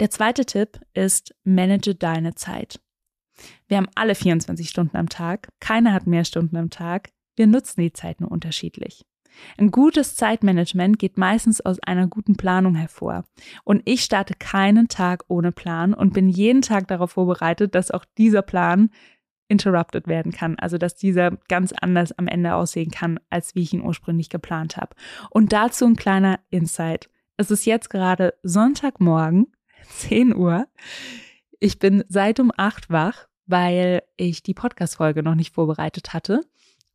Der 0.00 0.10
zweite 0.10 0.44
Tipp 0.44 0.80
ist, 0.92 1.34
manage 1.44 1.94
deine 1.94 2.34
Zeit. 2.34 2.80
Wir 3.68 3.76
haben 3.76 3.88
alle 3.94 4.14
24 4.14 4.68
Stunden 4.68 4.96
am 4.96 5.08
Tag, 5.08 5.48
keiner 5.60 5.92
hat 5.92 6.06
mehr 6.06 6.24
Stunden 6.24 6.56
am 6.56 6.70
Tag, 6.70 7.10
wir 7.36 7.46
nutzen 7.46 7.80
die 7.80 7.92
Zeit 7.92 8.20
nur 8.20 8.30
unterschiedlich. 8.30 9.04
Ein 9.56 9.70
gutes 9.70 10.16
Zeitmanagement 10.16 10.98
geht 10.98 11.18
meistens 11.18 11.60
aus 11.60 11.78
einer 11.80 12.06
guten 12.06 12.36
Planung 12.36 12.74
hervor. 12.74 13.24
Und 13.64 13.82
ich 13.84 14.02
starte 14.02 14.34
keinen 14.34 14.88
Tag 14.88 15.24
ohne 15.28 15.52
Plan 15.52 15.94
und 15.94 16.12
bin 16.12 16.28
jeden 16.28 16.62
Tag 16.62 16.88
darauf 16.88 17.12
vorbereitet, 17.12 17.74
dass 17.74 17.90
auch 17.90 18.04
dieser 18.18 18.42
Plan 18.42 18.90
interrupted 19.48 20.06
werden 20.06 20.32
kann. 20.32 20.58
Also 20.58 20.78
dass 20.78 20.94
dieser 20.94 21.32
ganz 21.48 21.72
anders 21.72 22.12
am 22.12 22.28
Ende 22.28 22.54
aussehen 22.54 22.90
kann, 22.90 23.18
als 23.30 23.54
wie 23.54 23.62
ich 23.62 23.72
ihn 23.72 23.82
ursprünglich 23.82 24.30
geplant 24.30 24.76
habe. 24.76 24.94
Und 25.30 25.52
dazu 25.52 25.86
ein 25.86 25.96
kleiner 25.96 26.40
Insight. 26.50 27.10
Es 27.36 27.50
ist 27.50 27.64
jetzt 27.64 27.90
gerade 27.90 28.34
Sonntagmorgen, 28.42 29.46
10 29.88 30.34
Uhr. 30.34 30.66
Ich 31.58 31.78
bin 31.78 32.04
seit 32.08 32.40
um 32.40 32.52
8 32.56 32.90
wach 32.90 33.26
weil 33.50 34.02
ich 34.16 34.42
die 34.42 34.54
Podcast-Folge 34.54 35.22
noch 35.22 35.34
nicht 35.34 35.54
vorbereitet 35.54 36.12
hatte. 36.14 36.40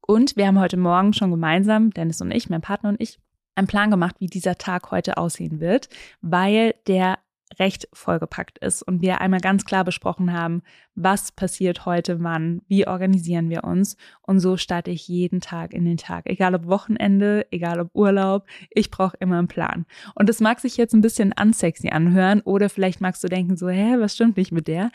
Und 0.02 0.36
wir 0.38 0.48
haben 0.48 0.60
heute 0.60 0.78
Morgen 0.78 1.14
schon 1.14 1.32
gemeinsam, 1.32 1.92
Dennis 1.92 2.22
und 2.22 2.32
ich, 2.32 2.50
mein 2.50 2.62
Partner 2.62 2.90
und 2.90 3.02
ich, 3.02 3.20
einen 3.56 3.68
Plan 3.68 3.92
gemacht, 3.92 4.16
wie 4.20 4.28
dieser 4.28 4.58
Tag 4.58 4.92
heute 4.92 5.18
aussehen 5.18 5.60
wird, 5.60 5.90
weil 6.22 6.76
der 6.88 7.20
recht 7.60 7.88
vollgepackt 7.94 8.58
ist 8.58 8.82
und 8.82 9.02
wir 9.02 9.22
einmal 9.22 9.40
ganz 9.40 9.66
klar 9.66 9.84
besprochen 9.84 10.34
haben, 10.34 10.64
was 10.96 11.32
passiert 11.32 11.86
heute 11.86 12.22
wann, 12.24 12.62
wie 12.68 12.88
organisieren 12.88 13.50
wir 13.50 13.64
uns 13.64 13.98
und 14.24 14.40
so 14.40 14.58
starte 14.58 14.92
ich 14.92 15.08
jeden 15.08 15.42
Tag 15.42 15.74
in 15.74 15.86
den 15.86 15.98
Tag, 15.98 16.26
egal 16.26 16.56
ob 16.56 16.66
Wochenende, 16.68 17.46
egal 17.52 17.80
ob 17.80 17.90
Urlaub, 17.94 18.46
ich 18.72 18.90
brauche 18.90 19.16
immer 19.20 19.38
einen 19.38 19.48
Plan. 19.48 19.86
Und 20.16 20.28
das 20.28 20.40
mag 20.40 20.60
sich 20.60 20.76
jetzt 20.76 20.94
ein 20.94 21.02
bisschen 21.02 21.34
unsexy 21.40 21.90
anhören 21.90 22.42
oder 22.42 22.70
vielleicht 22.70 23.00
magst 23.00 23.24
du 23.24 23.28
denken 23.28 23.58
so, 23.58 23.70
hä, 23.70 23.96
was 24.00 24.16
stimmt 24.16 24.38
nicht 24.38 24.52
mit 24.52 24.68
der? 24.68 24.90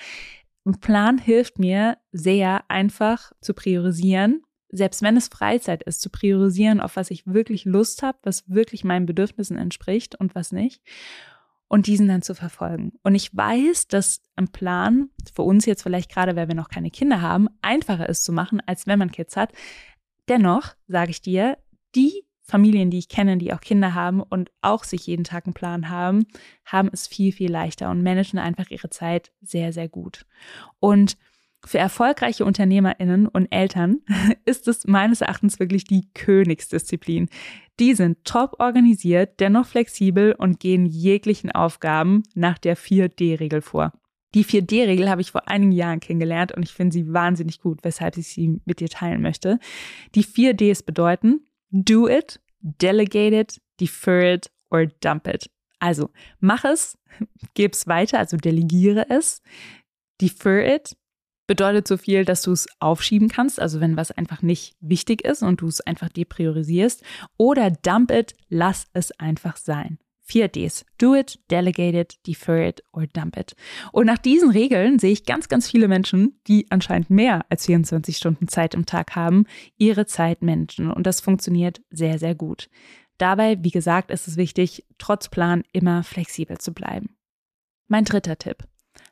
Ein 0.64 0.80
Plan 0.80 1.18
hilft 1.18 1.58
mir 1.58 1.98
sehr 2.12 2.64
einfach 2.68 3.32
zu 3.40 3.54
priorisieren, 3.54 4.42
selbst 4.68 5.02
wenn 5.02 5.16
es 5.16 5.28
Freizeit 5.28 5.82
ist, 5.82 6.00
zu 6.00 6.10
priorisieren, 6.10 6.80
auf 6.80 6.96
was 6.96 7.10
ich 7.10 7.26
wirklich 7.26 7.64
Lust 7.64 8.02
habe, 8.02 8.18
was 8.22 8.48
wirklich 8.48 8.84
meinen 8.84 9.06
Bedürfnissen 9.06 9.56
entspricht 9.56 10.14
und 10.14 10.34
was 10.34 10.52
nicht. 10.52 10.82
Und 11.68 11.86
diesen 11.86 12.08
dann 12.08 12.22
zu 12.22 12.34
verfolgen. 12.34 12.92
Und 13.04 13.14
ich 13.14 13.34
weiß, 13.34 13.86
dass 13.86 14.22
ein 14.34 14.48
Plan 14.48 15.10
für 15.32 15.42
uns 15.42 15.66
jetzt 15.66 15.82
vielleicht 15.82 16.10
gerade, 16.10 16.34
weil 16.34 16.48
wir 16.48 16.56
noch 16.56 16.68
keine 16.68 16.90
Kinder 16.90 17.20
haben, 17.20 17.48
einfacher 17.62 18.08
ist 18.08 18.24
zu 18.24 18.32
machen, 18.32 18.60
als 18.66 18.88
wenn 18.88 18.98
man 18.98 19.12
Kids 19.12 19.36
hat. 19.36 19.52
Dennoch 20.28 20.74
sage 20.88 21.12
ich 21.12 21.22
dir, 21.22 21.58
die 21.94 22.24
Familien, 22.50 22.90
die 22.90 22.98
ich 22.98 23.08
kenne, 23.08 23.38
die 23.38 23.52
auch 23.52 23.60
Kinder 23.60 23.94
haben 23.94 24.20
und 24.20 24.50
auch 24.60 24.84
sich 24.84 25.06
jeden 25.06 25.24
Tag 25.24 25.46
einen 25.46 25.54
Plan 25.54 25.88
haben, 25.88 26.26
haben 26.64 26.90
es 26.92 27.06
viel, 27.06 27.32
viel 27.32 27.50
leichter 27.50 27.90
und 27.90 28.02
managen 28.02 28.38
einfach 28.38 28.70
ihre 28.70 28.90
Zeit 28.90 29.32
sehr, 29.40 29.72
sehr 29.72 29.88
gut. 29.88 30.26
Und 30.80 31.16
für 31.64 31.78
erfolgreiche 31.78 32.44
UnternehmerInnen 32.44 33.28
und 33.28 33.46
Eltern 33.52 34.00
ist 34.44 34.66
es 34.66 34.86
meines 34.86 35.20
Erachtens 35.20 35.60
wirklich 35.60 35.84
die 35.84 36.08
Königsdisziplin. 36.14 37.28
Die 37.78 37.94
sind 37.94 38.24
top 38.24 38.56
organisiert, 38.58 39.40
dennoch 39.40 39.66
flexibel 39.66 40.32
und 40.32 40.60
gehen 40.60 40.86
jeglichen 40.86 41.52
Aufgaben 41.52 42.22
nach 42.34 42.58
der 42.58 42.76
4D-Regel 42.76 43.62
vor. 43.62 43.92
Die 44.34 44.44
4D-Regel 44.44 45.10
habe 45.10 45.20
ich 45.20 45.32
vor 45.32 45.48
einigen 45.48 45.72
Jahren 45.72 46.00
kennengelernt 46.00 46.52
und 46.52 46.62
ich 46.62 46.72
finde 46.72 46.92
sie 46.92 47.12
wahnsinnig 47.12 47.60
gut, 47.60 47.80
weshalb 47.82 48.16
ich 48.16 48.28
sie 48.28 48.60
mit 48.64 48.80
dir 48.80 48.88
teilen 48.88 49.22
möchte. 49.22 49.58
Die 50.14 50.24
4Ds 50.24 50.84
bedeuten 50.84 51.40
Do 51.70 52.08
it, 52.08 52.40
Delegate 52.60 53.32
it, 53.32 53.60
Defer 53.80 54.34
it 54.34 54.50
or 54.70 54.86
Dump 54.86 55.26
it. 55.26 55.50
Also 55.78 56.10
mach 56.40 56.64
es, 56.64 56.98
gib 57.54 57.72
es 57.72 57.86
weiter, 57.86 58.18
also 58.18 58.36
delegiere 58.36 59.08
es. 59.08 59.42
Defer 60.20 60.64
it 60.64 60.96
bedeutet 61.46 61.88
so 61.88 61.96
viel, 61.96 62.24
dass 62.24 62.42
du 62.42 62.52
es 62.52 62.68
aufschieben 62.78 63.28
kannst, 63.28 63.58
also 63.58 63.80
wenn 63.80 63.96
was 63.96 64.12
einfach 64.12 64.40
nicht 64.40 64.76
wichtig 64.80 65.24
ist 65.24 65.42
und 65.42 65.60
du 65.60 65.66
es 65.66 65.80
einfach 65.80 66.08
depriorisierst. 66.08 67.02
Oder 67.38 67.72
dump 67.72 68.12
it, 68.12 68.34
lass 68.48 68.86
es 68.92 69.10
einfach 69.18 69.56
sein. 69.56 69.98
Vier 70.30 70.46
Ds. 70.46 70.84
Do 70.96 71.16
it, 71.16 71.40
delegate 71.50 71.98
it, 71.98 72.24
defer 72.24 72.68
it 72.68 72.84
or 72.92 73.08
dump 73.08 73.36
it. 73.36 73.56
Und 73.90 74.06
nach 74.06 74.18
diesen 74.18 74.50
Regeln 74.50 75.00
sehe 75.00 75.10
ich 75.10 75.24
ganz, 75.26 75.48
ganz 75.48 75.68
viele 75.68 75.88
Menschen, 75.88 76.40
die 76.46 76.68
anscheinend 76.70 77.10
mehr 77.10 77.44
als 77.48 77.66
24 77.66 78.16
Stunden 78.16 78.46
Zeit 78.46 78.74
im 78.74 78.86
Tag 78.86 79.16
haben, 79.16 79.44
ihre 79.76 80.06
Zeit 80.06 80.40
managen. 80.42 80.92
Und 80.92 81.08
das 81.08 81.20
funktioniert 81.20 81.82
sehr, 81.90 82.20
sehr 82.20 82.36
gut. 82.36 82.70
Dabei, 83.18 83.58
wie 83.64 83.72
gesagt, 83.72 84.12
ist 84.12 84.28
es 84.28 84.36
wichtig, 84.36 84.86
trotz 84.98 85.28
Plan 85.28 85.64
immer 85.72 86.04
flexibel 86.04 86.58
zu 86.58 86.72
bleiben. 86.72 87.16
Mein 87.88 88.04
dritter 88.04 88.38
Tipp. 88.38 88.58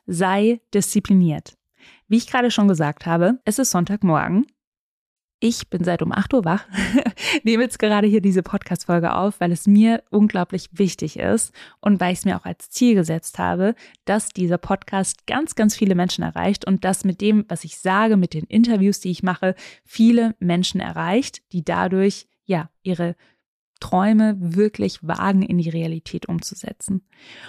Sei 0.05 0.61
diszipliniert. 0.73 1.57
Wie 2.07 2.15
ich 2.15 2.27
gerade 2.27 2.49
schon 2.49 2.69
gesagt 2.69 3.05
habe, 3.05 3.41
es 3.43 3.59
ist 3.59 3.71
Sonntagmorgen 3.71 4.45
ich 5.39 5.69
bin 5.69 5.83
seit 5.83 6.01
um 6.01 6.11
8 6.11 6.33
Uhr 6.33 6.45
wach, 6.45 6.65
nehme 7.43 7.63
jetzt 7.63 7.79
gerade 7.79 8.07
hier 8.07 8.21
diese 8.21 8.43
Podcast-Folge 8.43 9.15
auf, 9.15 9.39
weil 9.39 9.51
es 9.51 9.67
mir 9.67 10.03
unglaublich 10.09 10.69
wichtig 10.73 11.17
ist 11.17 11.53
und 11.79 11.99
weil 11.99 12.13
ich 12.13 12.19
es 12.19 12.25
mir 12.25 12.37
auch 12.37 12.45
als 12.45 12.69
Ziel 12.69 12.95
gesetzt 12.95 13.39
habe, 13.39 13.75
dass 14.05 14.29
dieser 14.29 14.57
Podcast 14.57 15.27
ganz, 15.27 15.55
ganz 15.55 15.75
viele 15.75 15.95
Menschen 15.95 16.23
erreicht 16.23 16.65
und 16.65 16.83
dass 16.83 17.05
mit 17.05 17.21
dem, 17.21 17.45
was 17.47 17.63
ich 17.63 17.77
sage, 17.77 18.17
mit 18.17 18.33
den 18.33 18.45
Interviews, 18.45 18.99
die 18.99 19.11
ich 19.11 19.23
mache, 19.23 19.55
viele 19.85 20.35
Menschen 20.39 20.81
erreicht, 20.81 21.41
die 21.53 21.63
dadurch 21.63 22.27
ja 22.45 22.69
ihre 22.83 23.15
Träume 23.79 24.35
wirklich 24.39 24.99
wagen 25.01 25.41
in 25.41 25.57
die 25.57 25.69
Realität 25.69 26.27
umzusetzen. 26.27 27.03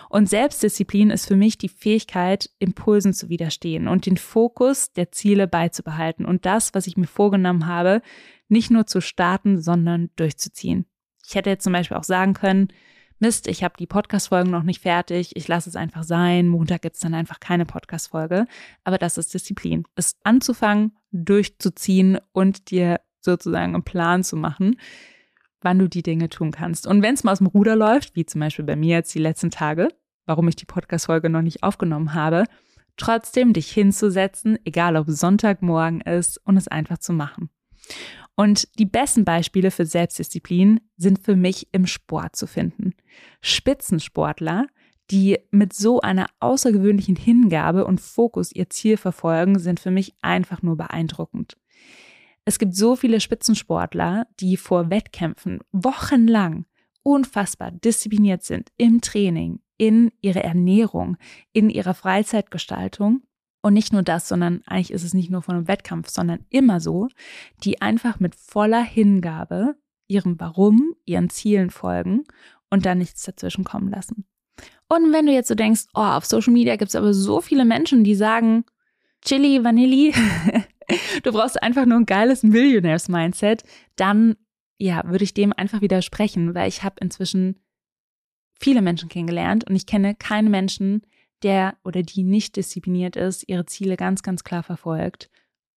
Und 0.08 0.28
Selbstdisziplin 0.28 1.10
ist 1.10 1.26
für 1.26 1.36
mich 1.36 1.58
die 1.58 1.68
Fähigkeit, 1.68 2.50
Impulsen 2.58 3.12
zu 3.12 3.28
widerstehen 3.28 3.88
und 3.88 4.06
den 4.06 4.16
Fokus 4.16 4.92
der 4.92 5.12
Ziele 5.12 5.48
beizubehalten 5.48 6.24
und 6.24 6.46
das, 6.46 6.74
was 6.74 6.86
ich 6.86 6.96
mir 6.96 7.06
vorgenommen 7.06 7.66
habe, 7.66 8.02
nicht 8.48 8.70
nur 8.70 8.86
zu 8.86 9.00
starten, 9.00 9.60
sondern 9.60 10.10
durchzuziehen. 10.16 10.86
Ich 11.26 11.34
hätte 11.34 11.50
jetzt 11.50 11.64
zum 11.64 11.72
Beispiel 11.72 11.96
auch 11.96 12.04
sagen 12.04 12.34
können, 12.34 12.68
Mist, 13.22 13.48
ich 13.48 13.62
habe 13.62 13.74
die 13.78 13.86
Podcast-Folgen 13.86 14.50
noch 14.50 14.62
nicht 14.62 14.80
fertig, 14.80 15.36
ich 15.36 15.46
lasse 15.46 15.68
es 15.68 15.76
einfach 15.76 16.04
sein, 16.04 16.48
Montag 16.48 16.80
gibt 16.80 16.94
es 16.94 17.02
dann 17.02 17.12
einfach 17.12 17.38
keine 17.38 17.66
Podcast-Folge. 17.66 18.46
Aber 18.82 18.96
das 18.96 19.18
ist 19.18 19.34
Disziplin. 19.34 19.84
Es 19.94 20.16
anzufangen, 20.24 20.96
durchzuziehen 21.12 22.18
und 22.32 22.70
dir 22.70 23.00
sozusagen 23.20 23.74
einen 23.74 23.84
Plan 23.84 24.24
zu 24.24 24.36
machen, 24.36 24.76
wann 25.62 25.78
du 25.78 25.88
die 25.88 26.02
Dinge 26.02 26.28
tun 26.28 26.50
kannst. 26.50 26.86
Und 26.86 27.02
wenn 27.02 27.14
es 27.14 27.24
mal 27.24 27.32
aus 27.32 27.38
dem 27.38 27.46
Ruder 27.46 27.76
läuft, 27.76 28.16
wie 28.16 28.26
zum 28.26 28.40
Beispiel 28.40 28.64
bei 28.64 28.76
mir 28.76 28.96
jetzt 28.96 29.14
die 29.14 29.20
letzten 29.20 29.50
Tage, 29.50 29.88
warum 30.26 30.48
ich 30.48 30.56
die 30.56 30.66
Podcast-Folge 30.66 31.30
noch 31.30 31.42
nicht 31.42 31.62
aufgenommen 31.62 32.14
habe, 32.14 32.44
trotzdem 32.96 33.52
dich 33.52 33.70
hinzusetzen, 33.70 34.58
egal 34.64 34.96
ob 34.96 35.06
Sonntagmorgen 35.08 36.00
ist, 36.02 36.38
und 36.44 36.56
es 36.56 36.68
einfach 36.68 36.98
zu 36.98 37.12
machen. 37.12 37.50
Und 38.36 38.68
die 38.78 38.86
besten 38.86 39.24
Beispiele 39.24 39.70
für 39.70 39.84
Selbstdisziplin 39.84 40.80
sind 40.96 41.18
für 41.18 41.36
mich 41.36 41.68
im 41.72 41.86
Sport 41.86 42.36
zu 42.36 42.46
finden. 42.46 42.94
Spitzensportler, 43.42 44.66
die 45.10 45.38
mit 45.50 45.72
so 45.72 46.00
einer 46.00 46.26
außergewöhnlichen 46.38 47.16
Hingabe 47.16 47.84
und 47.84 48.00
Fokus 48.00 48.52
ihr 48.52 48.70
Ziel 48.70 48.96
verfolgen, 48.96 49.58
sind 49.58 49.80
für 49.80 49.90
mich 49.90 50.14
einfach 50.22 50.62
nur 50.62 50.76
beeindruckend. 50.76 51.56
Es 52.50 52.58
gibt 52.58 52.74
so 52.74 52.96
viele 52.96 53.20
Spitzensportler, 53.20 54.26
die 54.40 54.56
vor 54.56 54.90
Wettkämpfen 54.90 55.60
wochenlang 55.70 56.64
unfassbar 57.04 57.70
diszipliniert 57.70 58.42
sind 58.42 58.72
im 58.76 59.00
Training, 59.00 59.60
in 59.76 60.10
ihrer 60.20 60.42
Ernährung, 60.42 61.16
in 61.52 61.70
ihrer 61.70 61.94
Freizeitgestaltung. 61.94 63.22
Und 63.62 63.74
nicht 63.74 63.92
nur 63.92 64.02
das, 64.02 64.26
sondern 64.26 64.62
eigentlich 64.66 64.90
ist 64.90 65.04
es 65.04 65.14
nicht 65.14 65.30
nur 65.30 65.42
von 65.42 65.54
einem 65.54 65.68
Wettkampf, 65.68 66.08
sondern 66.08 66.44
immer 66.48 66.80
so, 66.80 67.06
die 67.62 67.80
einfach 67.82 68.18
mit 68.18 68.34
voller 68.34 68.82
Hingabe 68.82 69.76
ihrem 70.08 70.40
Warum, 70.40 70.96
ihren 71.04 71.30
Zielen 71.30 71.70
folgen 71.70 72.24
und 72.68 72.84
da 72.84 72.96
nichts 72.96 73.22
dazwischen 73.22 73.62
kommen 73.62 73.92
lassen. 73.92 74.24
Und 74.88 75.12
wenn 75.12 75.26
du 75.26 75.32
jetzt 75.32 75.46
so 75.46 75.54
denkst, 75.54 75.84
oh, 75.94 76.00
auf 76.00 76.26
Social 76.26 76.52
Media 76.52 76.74
gibt 76.74 76.88
es 76.88 76.96
aber 76.96 77.14
so 77.14 77.40
viele 77.40 77.64
Menschen, 77.64 78.02
die 78.02 78.16
sagen, 78.16 78.64
Chili, 79.22 79.62
Vanilli, 79.62 80.12
du 81.22 81.32
brauchst 81.32 81.62
einfach 81.62 81.86
nur 81.86 81.98
ein 81.98 82.06
geiles 82.06 82.42
Millionaires-Mindset, 82.42 83.64
dann 83.96 84.36
ja, 84.78 85.02
würde 85.04 85.24
ich 85.24 85.34
dem 85.34 85.52
einfach 85.52 85.82
widersprechen, 85.82 86.54
weil 86.54 86.68
ich 86.68 86.82
habe 86.82 86.96
inzwischen 87.00 87.60
viele 88.58 88.82
Menschen 88.82 89.08
kennengelernt 89.08 89.68
und 89.68 89.76
ich 89.76 89.86
kenne 89.86 90.14
keinen 90.14 90.50
Menschen, 90.50 91.02
der 91.42 91.76
oder 91.84 92.02
die 92.02 92.22
nicht 92.22 92.56
diszipliniert 92.56 93.16
ist, 93.16 93.48
ihre 93.48 93.66
Ziele 93.66 93.96
ganz, 93.96 94.22
ganz 94.22 94.44
klar 94.44 94.62
verfolgt 94.62 95.30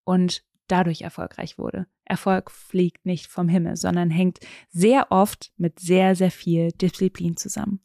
und 0.04 0.44
dadurch 0.68 1.02
erfolgreich 1.02 1.58
wurde. 1.58 1.86
Erfolg 2.04 2.50
fliegt 2.50 3.04
nicht 3.06 3.26
vom 3.26 3.48
Himmel, 3.48 3.76
sondern 3.76 4.10
hängt 4.10 4.38
sehr 4.70 5.10
oft 5.10 5.52
mit 5.56 5.80
sehr, 5.80 6.14
sehr 6.14 6.30
viel 6.30 6.72
Disziplin 6.72 7.36
zusammen. 7.36 7.80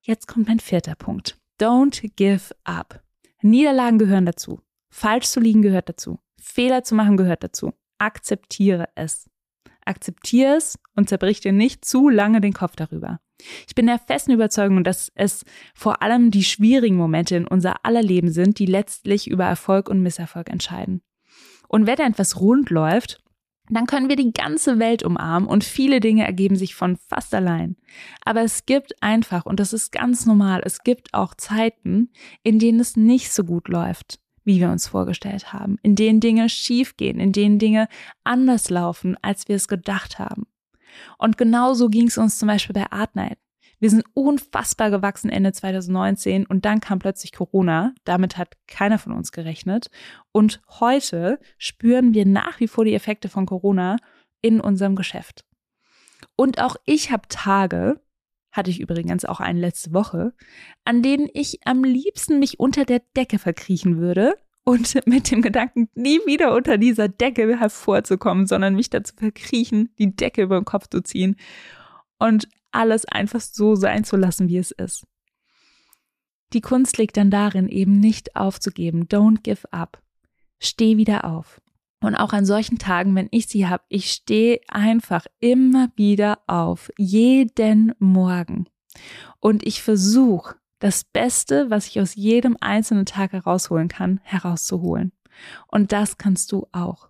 Jetzt 0.00 0.28
kommt 0.28 0.48
mein 0.48 0.60
vierter 0.60 0.94
Punkt. 0.94 1.38
Don't 1.60 2.10
give 2.16 2.54
up. 2.64 3.02
Niederlagen 3.42 3.98
gehören 3.98 4.26
dazu. 4.26 4.60
Falsch 4.96 5.26
zu 5.26 5.40
liegen 5.40 5.60
gehört 5.60 5.90
dazu. 5.90 6.20
Fehler 6.40 6.82
zu 6.82 6.94
machen 6.94 7.18
gehört 7.18 7.44
dazu. 7.44 7.74
Akzeptiere 7.98 8.88
es. 8.94 9.28
Akzeptiere 9.84 10.56
es 10.56 10.78
und 10.94 11.10
zerbrich 11.10 11.40
dir 11.40 11.52
nicht 11.52 11.84
zu 11.84 12.08
lange 12.08 12.40
den 12.40 12.54
Kopf 12.54 12.76
darüber. 12.76 13.20
Ich 13.68 13.74
bin 13.74 13.88
der 13.88 13.98
festen 13.98 14.32
Überzeugung, 14.32 14.84
dass 14.84 15.12
es 15.14 15.44
vor 15.74 16.00
allem 16.00 16.30
die 16.30 16.44
schwierigen 16.44 16.96
Momente 16.96 17.36
in 17.36 17.46
unser 17.46 17.84
aller 17.84 18.00
Leben 18.00 18.30
sind, 18.30 18.58
die 18.58 18.64
letztlich 18.64 19.28
über 19.28 19.44
Erfolg 19.44 19.90
und 19.90 20.00
Misserfolg 20.00 20.48
entscheiden. 20.48 21.02
Und 21.68 21.86
wenn 21.86 21.98
etwas 21.98 22.40
rund 22.40 22.70
läuft, 22.70 23.22
dann 23.68 23.84
können 23.84 24.08
wir 24.08 24.16
die 24.16 24.32
ganze 24.32 24.78
Welt 24.78 25.02
umarmen 25.02 25.46
und 25.46 25.62
viele 25.62 26.00
Dinge 26.00 26.24
ergeben 26.24 26.56
sich 26.56 26.74
von 26.74 26.96
fast 26.96 27.34
allein. 27.34 27.76
Aber 28.24 28.40
es 28.40 28.64
gibt 28.64 28.94
einfach, 29.02 29.44
und 29.44 29.60
das 29.60 29.74
ist 29.74 29.92
ganz 29.92 30.24
normal, 30.24 30.62
es 30.64 30.78
gibt 30.84 31.12
auch 31.12 31.34
Zeiten, 31.34 32.08
in 32.42 32.58
denen 32.58 32.80
es 32.80 32.96
nicht 32.96 33.30
so 33.30 33.44
gut 33.44 33.68
läuft 33.68 34.20
wie 34.46 34.60
wir 34.60 34.70
uns 34.70 34.86
vorgestellt 34.86 35.52
haben, 35.52 35.76
in 35.82 35.96
denen 35.96 36.20
Dinge 36.20 36.48
schiefgehen, 36.48 37.20
in 37.20 37.32
denen 37.32 37.58
Dinge 37.58 37.88
anders 38.24 38.70
laufen, 38.70 39.16
als 39.20 39.48
wir 39.48 39.56
es 39.56 39.68
gedacht 39.68 40.18
haben. 40.18 40.46
Und 41.18 41.36
genauso 41.36 41.88
ging 41.88 42.06
es 42.06 42.16
uns 42.16 42.38
zum 42.38 42.46
Beispiel 42.46 42.74
bei 42.74 42.90
Art 42.90 43.14
Night. 43.16 43.38
Wir 43.78 43.90
sind 43.90 44.04
unfassbar 44.14 44.90
gewachsen 44.90 45.28
Ende 45.28 45.52
2019 45.52 46.46
und 46.46 46.64
dann 46.64 46.80
kam 46.80 46.98
plötzlich 46.98 47.32
Corona. 47.32 47.92
Damit 48.04 48.38
hat 48.38 48.54
keiner 48.66 48.98
von 48.98 49.12
uns 49.12 49.32
gerechnet. 49.32 49.90
Und 50.32 50.62
heute 50.80 51.38
spüren 51.58 52.14
wir 52.14 52.24
nach 52.24 52.58
wie 52.60 52.68
vor 52.68 52.86
die 52.86 52.94
Effekte 52.94 53.28
von 53.28 53.44
Corona 53.44 53.96
in 54.40 54.60
unserem 54.60 54.96
Geschäft. 54.96 55.44
Und 56.36 56.62
auch 56.62 56.76
ich 56.86 57.10
habe 57.10 57.28
Tage, 57.28 58.00
hatte 58.56 58.70
ich 58.70 58.80
übrigens 58.80 59.24
auch 59.24 59.40
eine 59.40 59.60
letzte 59.60 59.92
Woche, 59.92 60.32
an 60.84 61.02
denen 61.02 61.28
ich 61.32 61.60
am 61.66 61.84
liebsten 61.84 62.38
mich 62.38 62.58
unter 62.58 62.84
der 62.84 63.02
Decke 63.16 63.38
verkriechen 63.38 63.98
würde 63.98 64.34
und 64.64 64.94
mit 65.06 65.30
dem 65.30 65.42
Gedanken, 65.42 65.88
nie 65.94 66.18
wieder 66.26 66.54
unter 66.54 66.78
dieser 66.78 67.08
Decke 67.08 67.58
hervorzukommen, 67.58 68.46
sondern 68.46 68.74
mich 68.74 68.90
dazu 68.90 69.14
verkriechen, 69.16 69.90
die 69.98 70.14
Decke 70.14 70.42
über 70.42 70.58
den 70.58 70.64
Kopf 70.64 70.88
zu 70.88 71.00
ziehen 71.02 71.36
und 72.18 72.48
alles 72.72 73.06
einfach 73.06 73.40
so 73.40 73.74
sein 73.74 74.04
zu 74.04 74.16
lassen, 74.16 74.48
wie 74.48 74.58
es 74.58 74.70
ist. 74.70 75.06
Die 76.52 76.60
Kunst 76.60 76.98
liegt 76.98 77.16
dann 77.16 77.30
darin, 77.30 77.68
eben 77.68 77.98
nicht 77.98 78.36
aufzugeben. 78.36 79.06
Don't 79.08 79.42
give 79.42 79.72
up. 79.72 80.00
Steh 80.60 80.96
wieder 80.96 81.24
auf. 81.24 81.60
Und 82.00 82.14
auch 82.14 82.32
an 82.32 82.44
solchen 82.44 82.78
Tagen, 82.78 83.14
wenn 83.14 83.28
ich 83.30 83.46
sie 83.46 83.66
habe, 83.66 83.84
ich 83.88 84.12
stehe 84.12 84.60
einfach 84.68 85.26
immer 85.40 85.88
wieder 85.96 86.40
auf, 86.46 86.90
jeden 86.98 87.94
Morgen. 87.98 88.66
Und 89.40 89.66
ich 89.66 89.82
versuche, 89.82 90.56
das 90.78 91.04
Beste, 91.04 91.70
was 91.70 91.86
ich 91.86 92.00
aus 92.00 92.14
jedem 92.14 92.56
einzelnen 92.60 93.06
Tag 93.06 93.32
herausholen 93.32 93.88
kann, 93.88 94.20
herauszuholen. 94.22 95.12
Und 95.68 95.92
das 95.92 96.18
kannst 96.18 96.52
du 96.52 96.66
auch. 96.72 97.08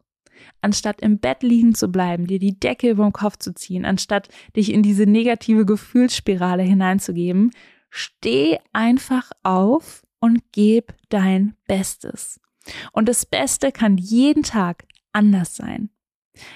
Anstatt 0.61 1.01
im 1.01 1.19
Bett 1.19 1.43
liegen 1.43 1.75
zu 1.75 1.89
bleiben, 1.89 2.27
dir 2.27 2.39
die 2.39 2.59
Decke 2.59 2.91
über 2.91 3.05
den 3.05 3.13
Kopf 3.13 3.39
zu 3.39 3.55
ziehen, 3.55 3.85
anstatt 3.85 4.29
dich 4.55 4.73
in 4.73 4.83
diese 4.83 5.07
negative 5.07 5.65
Gefühlsspirale 5.65 6.63
hineinzugeben, 6.63 7.51
steh 7.91 8.59
einfach 8.73 9.31
auf 9.43 10.03
und 10.21 10.41
gib 10.53 10.95
dein 11.09 11.57
Bestes. 11.67 12.41
Und 12.93 13.09
das 13.09 13.27
Beste 13.27 13.73
kann 13.73 13.97
jeden 13.97 14.43
Tag 14.43 14.87
anders 15.13 15.57
sein. 15.57 15.91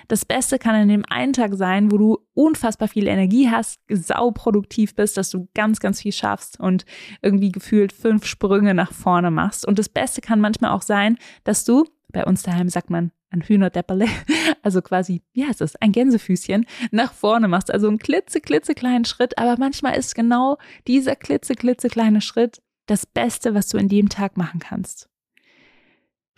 Das 0.08 0.24
Beste 0.24 0.58
kann 0.58 0.74
in 0.74 0.88
dem 0.88 1.04
einen 1.08 1.32
Tag 1.32 1.54
sein, 1.54 1.90
wo 1.90 1.98
du 1.98 2.18
unfassbar 2.34 2.88
viel 2.88 3.06
Energie 3.06 3.50
hast, 3.50 3.80
sauproduktiv 3.88 4.94
bist, 4.94 5.16
dass 5.16 5.30
du 5.30 5.48
ganz, 5.54 5.80
ganz 5.80 6.02
viel 6.02 6.12
schaffst 6.12 6.60
und 6.60 6.84
irgendwie 7.22 7.52
gefühlt 7.52 7.92
fünf 7.92 8.26
Sprünge 8.26 8.74
nach 8.74 8.92
vorne 8.92 9.30
machst. 9.30 9.66
Und 9.66 9.78
das 9.78 9.88
Beste 9.88 10.20
kann 10.20 10.40
manchmal 10.40 10.72
auch 10.72 10.82
sein, 10.82 11.18
dass 11.44 11.64
du, 11.64 11.84
bei 12.12 12.24
uns 12.24 12.42
daheim 12.42 12.68
sagt 12.68 12.90
man, 12.90 13.12
ein 13.30 13.42
Hühnerdepperle, 13.42 14.06
also 14.62 14.82
quasi, 14.82 15.22
wie 15.32 15.46
heißt 15.46 15.60
das, 15.60 15.76
ein 15.76 15.92
Gänsefüßchen, 15.92 16.66
nach 16.90 17.12
vorne 17.12 17.48
machst. 17.48 17.70
Also 17.70 17.88
einen 17.88 17.98
klitze, 17.98 18.40
klitze 18.40 18.74
kleinen 18.74 19.04
Schritt, 19.04 19.38
aber 19.38 19.56
manchmal 19.58 19.96
ist 19.96 20.14
genau 20.14 20.58
dieser 20.86 21.16
klitze, 21.16 21.54
klitze 21.54 21.88
kleine 21.88 22.20
Schritt 22.20 22.60
das 22.86 23.06
Beste, 23.06 23.54
was 23.54 23.68
du 23.68 23.78
in 23.78 23.88
dem 23.88 24.08
Tag 24.08 24.36
machen 24.36 24.58
kannst. 24.58 25.09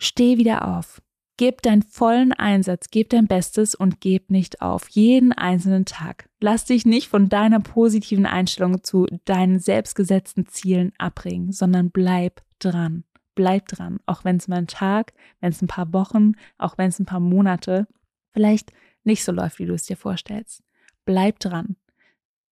Steh 0.03 0.37
wieder 0.37 0.77
auf. 0.77 1.01
Gib 1.37 1.61
deinen 1.61 1.81
vollen 1.81 2.33
Einsatz, 2.33 2.89
gib 2.91 3.09
dein 3.09 3.27
Bestes 3.27 3.73
und 3.73 4.01
gib 4.01 4.29
nicht 4.29 4.61
auf. 4.61 4.89
Jeden 4.89 5.31
einzelnen 5.31 5.85
Tag. 5.85 6.29
Lass 6.41 6.65
dich 6.65 6.85
nicht 6.85 7.07
von 7.07 7.29
deiner 7.29 7.61
positiven 7.61 8.25
Einstellung 8.25 8.83
zu 8.83 9.07
deinen 9.23 9.59
selbstgesetzten 9.59 10.45
Zielen 10.47 10.91
abbringen, 10.97 11.53
sondern 11.53 11.89
bleib 11.89 12.43
dran. 12.59 13.05
Bleib 13.33 13.67
dran. 13.69 13.99
Auch 14.05 14.25
wenn 14.25 14.35
es 14.35 14.49
mal 14.49 14.57
ein 14.57 14.67
Tag, 14.67 15.13
wenn 15.39 15.51
es 15.51 15.61
ein 15.61 15.67
paar 15.67 15.93
Wochen, 15.93 16.33
auch 16.57 16.77
wenn 16.77 16.89
es 16.89 16.99
ein 16.99 17.05
paar 17.05 17.21
Monate 17.21 17.87
vielleicht 18.31 18.73
nicht 19.05 19.23
so 19.23 19.31
läuft, 19.31 19.57
wie 19.57 19.65
du 19.65 19.73
es 19.73 19.85
dir 19.85 19.97
vorstellst. 19.97 20.63
Bleib 21.05 21.39
dran. 21.39 21.77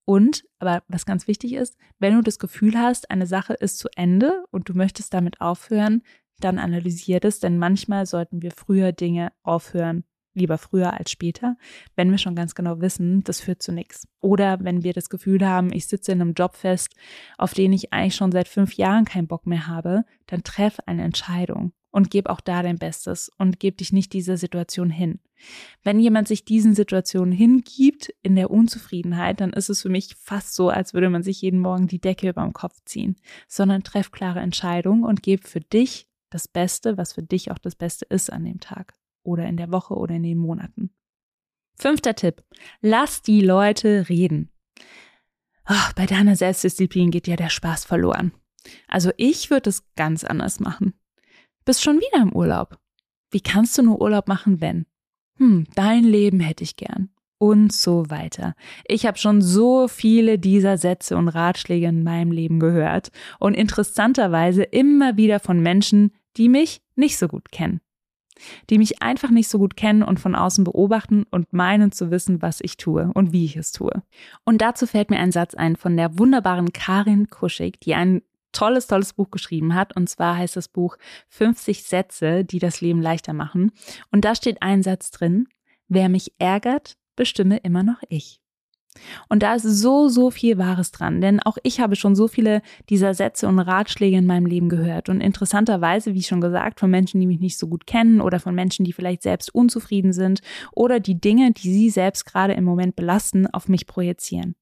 Und, 0.06 0.46
aber 0.58 0.84
was 0.88 1.06
ganz 1.06 1.28
wichtig 1.28 1.54
ist, 1.54 1.78
wenn 2.00 2.16
du 2.16 2.22
das 2.22 2.40
Gefühl 2.40 2.78
hast, 2.78 3.12
eine 3.12 3.28
Sache 3.28 3.54
ist 3.54 3.78
zu 3.78 3.90
Ende 3.96 4.46
und 4.52 4.70
du 4.70 4.74
möchtest 4.74 5.14
damit 5.14 5.40
aufhören, 5.42 6.02
dann 6.44 6.60
analysiert 6.60 7.26
es, 7.26 7.40
denn 7.40 7.58
manchmal 7.58 8.06
sollten 8.06 8.42
wir 8.42 8.52
früher 8.52 8.92
Dinge 8.92 9.32
aufhören, 9.44 10.04
lieber 10.34 10.58
früher 10.58 10.94
als 10.94 11.12
später, 11.12 11.58
wenn 11.96 12.12
wir 12.12 12.18
schon 12.18 12.36
ganz 12.36 12.56
genau 12.56 12.80
wissen, 12.80 13.24
das 13.24 13.42
führt 13.42 13.62
zu 13.62 13.72
nichts. 13.72 14.08
Oder 14.20 14.60
wenn 14.62 14.84
wir 14.84 14.94
das 14.94 15.10
Gefühl 15.10 15.46
haben, 15.46 15.74
ich 15.74 15.88
sitze 15.88 16.12
in 16.12 16.22
einem 16.22 16.34
Job 16.34 16.56
fest, 16.56 16.96
auf 17.38 17.54
den 17.54 17.74
ich 17.74 17.94
eigentlich 17.94 18.16
schon 18.16 18.32
seit 18.32 18.48
fünf 18.48 18.74
Jahren 18.74 19.06
keinen 19.06 19.28
Bock 19.28 19.46
mehr 19.46 19.68
habe, 19.68 20.06
dann 20.28 20.44
treff 20.44 20.80
eine 20.86 21.04
Entscheidung 21.04 21.74
und 21.92 22.10
gib 22.10 22.28
auch 22.28 22.42
da 22.42 22.64
dein 22.64 22.78
Bestes 22.78 23.30
und 23.38 23.60
gib 23.60 23.78
dich 23.78 23.92
nicht 23.92 24.14
dieser 24.14 24.38
Situation 24.38 24.90
hin. 24.90 25.20
Wenn 25.84 26.00
jemand 26.00 26.28
sich 26.28 26.46
diesen 26.46 26.76
Situationen 26.76 27.34
hingibt 27.34 28.14
in 28.22 28.36
der 28.36 28.52
Unzufriedenheit, 28.52 29.42
dann 29.42 29.52
ist 29.52 29.70
es 29.70 29.82
für 29.82 29.90
mich 29.90 30.16
fast 30.16 30.56
so, 30.56 30.70
als 30.70 30.94
würde 30.94 31.10
man 31.10 31.24
sich 31.24 31.42
jeden 31.42 31.60
Morgen 31.60 31.88
die 31.88 32.00
Decke 32.00 32.30
über 32.30 32.44
dem 32.44 32.54
Kopf 32.54 32.78
ziehen, 32.86 33.18
sondern 33.48 33.84
treff 33.84 34.12
klare 34.12 34.40
Entscheidungen 34.40 35.04
und 35.04 35.24
gib 35.24 35.48
für 35.48 35.60
dich 35.60 36.08
das 36.32 36.48
Beste, 36.48 36.98
was 36.98 37.14
für 37.14 37.24
dich 37.24 37.52
auch 37.52 37.60
das 37.60 37.76
Beste 37.76 38.06
ist 38.06 38.32
an 38.32 38.46
dem 38.46 38.60
Tag 38.60 38.94
oder 39.24 39.46
in 39.46 39.58
der 39.58 39.72
Woche 39.72 39.94
oder 39.94 40.16
in 40.16 40.24
den 40.24 40.38
Monaten. 40.38 40.92
Fünfter 41.78 42.16
Tipp. 42.16 42.44
Lass 42.82 43.22
die 43.22 43.42
Leute 43.42 44.10
reden. 44.10 44.50
Oh, 45.70 45.92
bei 45.96 46.06
deiner 46.06 46.36
Selbstdisziplin 46.36 47.12
geht 47.12 47.28
ja 47.28 47.36
der 47.36 47.50
Spaß 47.50 47.86
verloren. 47.86 48.32
Also 48.88 49.12
ich 49.18 49.50
würde 49.50 49.70
es 49.70 49.84
ganz 49.96 50.24
anders 50.24 50.60
machen. 50.60 50.94
Bist 51.66 51.84
schon 51.84 51.98
wieder 51.98 52.22
im 52.22 52.34
Urlaub. 52.34 52.78
Wie 53.30 53.42
kannst 53.42 53.78
du 53.78 53.84
nur 53.84 54.02
Urlaub 54.02 54.28
machen, 54.28 54.62
wenn? 54.62 54.86
Hm, 55.38 55.66
dein 55.76 56.04
Leben 56.04 56.40
hätte 56.40 56.64
ich 56.64 56.76
gern. 56.76 57.10
Und 57.38 57.74
so 57.74 58.10
weiter. 58.12 58.54
Ich 58.86 59.08
habe 59.08 59.18
schon 59.18 59.42
so 59.42 59.88
viele 59.88 60.38
dieser 60.38 60.78
Sätze 60.78 61.18
und 61.18 61.28
Ratschläge 61.28 61.88
in 61.88 62.04
meinem 62.04 62.32
Leben 62.32 62.60
gehört 62.60 63.10
und 63.40 63.56
interessanterweise 63.56 64.62
immer 64.62 65.18
wieder 65.18 65.40
von 65.40 65.60
Menschen, 65.60 66.12
die 66.38 66.50
mich 66.50 66.82
nicht 66.96 67.18
so 67.18 67.28
gut 67.28 67.52
kennen. 67.52 67.82
Die 68.70 68.78
mich 68.78 69.02
einfach 69.02 69.30
nicht 69.30 69.50
so 69.50 69.60
gut 69.60 69.76
kennen 69.76 70.04
und 70.04 70.20
von 70.20 70.36
außen 70.36 70.64
beobachten 70.64 71.26
und 71.30 71.54
meinen 71.54 71.92
zu 71.92 72.10
wissen, 72.10 72.42
was 72.42 72.62
ich 72.62 72.78
tue 72.78 73.12
und 73.14 73.34
wie 73.34 73.46
ich 73.46 73.56
es 73.56 73.72
tue. 73.72 74.04
Und 74.46 74.62
dazu 74.62 74.88
fällt 74.88 75.10
mir 75.10 75.20
ein 75.20 75.32
Satz 75.32 75.54
ein 75.54 75.76
von 75.76 75.96
der 75.96 76.18
wunderbaren 76.18 76.74
Karin 76.74 77.30
Kuschig, 77.30 77.80
die 77.82 77.94
ein 77.94 78.22
tolles, 78.52 78.88
tolles 78.88 79.14
Buch 79.14 79.32
geschrieben 79.32 79.76
hat. 79.76 79.96
Und 79.96 80.10
zwar 80.10 80.38
heißt 80.38 80.56
das 80.56 80.68
Buch 80.68 80.98
50 81.30 81.84
Sätze, 81.84 82.44
die 82.44 82.60
das 82.60 82.82
Leben 82.82 83.02
leichter 83.02 83.34
machen. 83.34 83.72
Und 84.12 84.26
da 84.26 84.36
steht 84.36 84.62
ein 84.62 84.84
Satz 84.84 85.12
drin, 85.12 85.48
wer 85.88 86.10
mich 86.10 86.34
ärgert, 86.40 86.98
bestimme 87.16 87.58
immer 87.58 87.84
noch 87.84 88.02
ich. 88.10 88.41
Und 89.30 89.42
da 89.44 89.56
ist 89.56 89.64
so, 89.64 90.10
so 90.10 90.32
viel 90.32 90.58
Wahres 90.58 90.92
dran, 90.92 91.22
denn 91.22 91.40
auch 91.40 91.58
ich 91.64 91.80
habe 91.80 91.96
schon 91.96 92.16
so 92.16 92.28
viele 92.28 92.62
dieser 92.90 93.14
Sätze 93.14 93.48
und 93.48 93.60
Ratschläge 93.60 94.18
in 94.18 94.26
meinem 94.26 94.46
Leben 94.46 94.70
gehört 94.70 95.10
und 95.10 95.22
interessanterweise, 95.22 96.14
wie 96.14 96.24
schon 96.24 96.42
gesagt, 96.42 96.80
von 96.80 96.92
Menschen, 96.92 97.20
die 97.20 97.28
mich 97.28 97.40
nicht 97.40 97.58
so 97.58 97.68
gut 97.68 97.88
kennen 97.88 98.22
oder 98.22 98.40
von 98.40 98.54
Menschen, 98.54 98.86
die 98.86 98.94
vielleicht 98.94 99.24
selbst 99.24 99.54
unzufrieden 99.56 100.14
sind 100.14 100.42
oder 100.74 101.00
die 101.00 101.20
Dinge, 101.20 101.52
die 101.52 101.74
sie 101.74 101.90
selbst 101.90 102.26
gerade 102.26 102.54
im 102.54 102.64
Moment 102.64 102.96
belasten, 102.96 103.48
auf 103.48 103.68
mich 103.68 103.88
projizieren. 103.88 104.56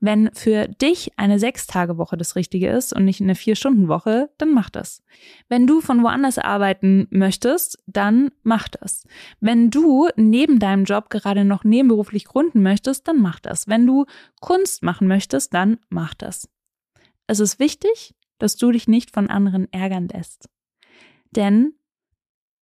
Wenn 0.00 0.30
für 0.32 0.68
dich 0.68 1.12
eine 1.16 1.38
Sechs-Tage-Woche 1.38 2.16
das 2.16 2.36
Richtige 2.36 2.70
ist 2.70 2.92
und 2.92 3.04
nicht 3.04 3.20
eine 3.20 3.34
Vier-Stunden-Woche, 3.34 4.30
dann 4.38 4.52
mach 4.52 4.70
das. 4.70 5.02
Wenn 5.48 5.66
du 5.66 5.80
von 5.80 6.02
woanders 6.02 6.38
arbeiten 6.38 7.06
möchtest, 7.10 7.82
dann 7.86 8.30
mach 8.42 8.68
das. 8.68 9.06
Wenn 9.40 9.70
du 9.70 10.08
neben 10.16 10.58
deinem 10.58 10.84
Job 10.84 11.10
gerade 11.10 11.44
noch 11.44 11.64
nebenberuflich 11.64 12.24
gründen 12.24 12.62
möchtest, 12.62 13.08
dann 13.08 13.20
mach 13.20 13.40
das. 13.40 13.68
Wenn 13.68 13.86
du 13.86 14.06
Kunst 14.40 14.82
machen 14.82 15.08
möchtest, 15.08 15.54
dann 15.54 15.78
mach 15.88 16.14
das. 16.14 16.48
Es 17.26 17.40
ist 17.40 17.58
wichtig, 17.58 18.14
dass 18.38 18.56
du 18.56 18.72
dich 18.72 18.88
nicht 18.88 19.12
von 19.12 19.28
anderen 19.28 19.72
ärgern 19.72 20.08
lässt. 20.08 20.48
Denn 21.30 21.74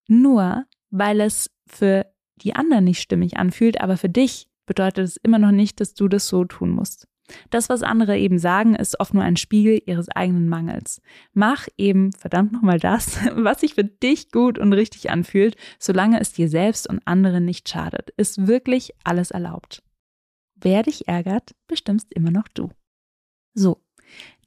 nur 0.08 0.64
weil 0.90 1.20
es 1.20 1.50
für 1.66 2.06
die 2.36 2.54
anderen 2.54 2.84
nicht 2.84 3.00
stimmig 3.00 3.36
anfühlt, 3.36 3.80
aber 3.80 3.96
für 3.96 4.08
dich 4.08 4.48
bedeutet 4.68 5.04
es 5.04 5.16
immer 5.16 5.40
noch 5.40 5.50
nicht, 5.50 5.80
dass 5.80 5.94
du 5.94 6.06
das 6.06 6.28
so 6.28 6.44
tun 6.44 6.70
musst. 6.70 7.08
Das, 7.50 7.68
was 7.68 7.82
andere 7.82 8.16
eben 8.16 8.38
sagen, 8.38 8.74
ist 8.74 9.00
oft 9.00 9.12
nur 9.12 9.22
ein 9.22 9.36
Spiegel 9.36 9.82
ihres 9.84 10.08
eigenen 10.08 10.48
Mangels. 10.48 11.02
Mach 11.34 11.66
eben 11.76 12.12
verdammt 12.12 12.52
nochmal 12.52 12.78
das, 12.78 13.18
was 13.34 13.60
sich 13.60 13.74
für 13.74 13.84
dich 13.84 14.30
gut 14.30 14.58
und 14.58 14.72
richtig 14.72 15.10
anfühlt, 15.10 15.56
solange 15.78 16.20
es 16.20 16.32
dir 16.32 16.48
selbst 16.48 16.88
und 16.88 17.06
anderen 17.06 17.44
nicht 17.44 17.68
schadet. 17.68 18.10
Ist 18.16 18.46
wirklich 18.46 18.92
alles 19.04 19.30
erlaubt. 19.30 19.82
Wer 20.54 20.82
dich 20.82 21.08
ärgert, 21.08 21.52
bestimmst 21.66 22.12
immer 22.14 22.30
noch 22.30 22.48
du. 22.48 22.70
So, 23.54 23.82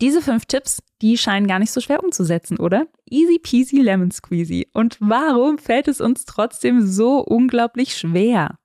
diese 0.02 0.22
fünf 0.22 0.46
Tipps, 0.46 0.82
die 1.02 1.18
scheinen 1.18 1.48
gar 1.48 1.60
nicht 1.60 1.72
so 1.72 1.82
schwer 1.82 2.04
umzusetzen, 2.04 2.58
oder? 2.58 2.88
Easy 3.10 3.40
peasy 3.40 3.78
lemon 3.78 4.12
squeezy. 4.12 4.68
Und 4.74 4.98
warum 5.00 5.58
fällt 5.58 5.88
es 5.88 6.02
uns 6.02 6.26
trotzdem 6.26 6.86
so 6.86 7.20
unglaublich 7.20 7.96
schwer? 7.96 8.56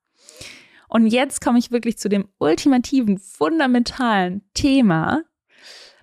Und 0.89 1.07
jetzt 1.07 1.41
komme 1.41 1.59
ich 1.59 1.71
wirklich 1.71 1.99
zu 1.99 2.09
dem 2.09 2.29
ultimativen, 2.39 3.19
fundamentalen 3.19 4.43
Thema, 4.55 5.23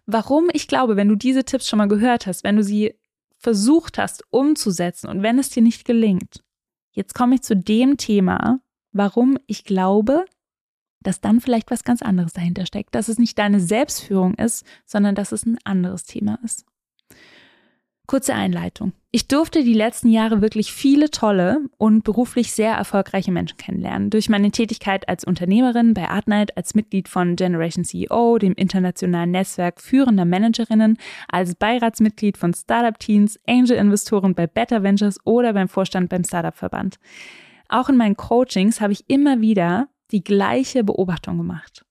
warum 0.06 0.50
ich 0.54 0.68
glaube, 0.68 0.96
wenn 0.96 1.08
du 1.08 1.16
diese 1.16 1.44
Tipps 1.44 1.68
schon 1.68 1.78
mal 1.78 1.88
gehört 1.88 2.28
hast, 2.28 2.44
wenn 2.44 2.58
du 2.58 2.64
sie 2.64 2.94
versucht 3.38 3.98
hast 3.98 4.24
umzusetzen 4.30 5.10
und 5.10 5.22
wenn 5.22 5.40
es 5.40 5.50
dir 5.50 5.62
nicht 5.62 5.86
gelingt, 5.86 6.44
jetzt 6.92 7.14
komme 7.14 7.36
ich 7.36 7.42
zu 7.42 7.56
dem 7.56 7.98
Thema, 7.98 8.60
warum 8.92 9.38
ich 9.48 9.64
glaube, 9.66 10.26
dass 11.02 11.20
dann 11.20 11.42
vielleicht 11.42 11.70
was 11.70 11.84
ganz 11.84 12.02
anderes 12.02 12.34
dahinter 12.34 12.66
steckt, 12.66 12.96
dass 12.96 13.10
es 13.10 13.18
nicht 13.18 13.38
deine 13.38 13.60
Selbstführung 13.60 14.36
ist, 14.36 14.66
sondern 14.86 15.16
dass 15.16 15.34
es 15.34 15.46
ein 15.46 15.58
anderes 15.66 16.06
Thema 16.06 16.40
ist. 16.44 16.66
Kurze 18.06 18.34
Einleitung. 18.34 18.92
Ich 19.12 19.30
durfte 19.30 19.64
die 19.64 19.74
letzten 19.74 20.10
Jahre 20.10 20.42
wirklich 20.42 20.74
viele 20.74 21.10
tolle 21.10 21.60
und 21.78 22.04
beruflich 22.04 22.52
sehr 22.52 22.74
erfolgreiche 22.74 23.32
Menschen 23.32 23.58
kennenlernen. 23.58 24.10
Durch 24.10 24.28
meine 24.28 24.52
Tätigkeit 24.52 25.08
als 25.08 25.24
Unternehmerin 25.24 25.94
bei 25.94 26.10
Artnight, 26.10 26.58
als 26.58 26.76
Mitglied 26.76 27.08
von 27.08 27.38
Generation 27.38 27.86
CEO, 27.86 28.40
dem 28.40 28.54
internationalen 28.54 29.32
Netzwerk 29.32 29.80
führender 29.80 30.26
Managerinnen, 30.26 30.98
als 31.30 31.56
Beiratsmitglied 31.56 32.38
von 32.38 32.54
Startup 32.54 33.00
Teens, 33.00 33.40
Angel-Investoren 33.48 34.36
bei 34.36 34.48
Better 34.48 34.84
Ventures 34.84 35.20
oder 35.24 35.54
beim 35.54 35.70
Vorstand 35.70 36.10
beim 36.10 36.26
Startup-Verband. 36.26 37.00
Auch 37.70 37.88
in 37.88 37.96
meinen 37.96 38.18
Coachings 38.18 38.82
habe 38.82 38.92
ich 38.92 39.10
immer 39.10 39.40
wieder 39.40 39.88
die 40.12 40.24
gleiche 40.26 40.84
Beobachtung 40.84 41.38
gemacht. 41.38 41.86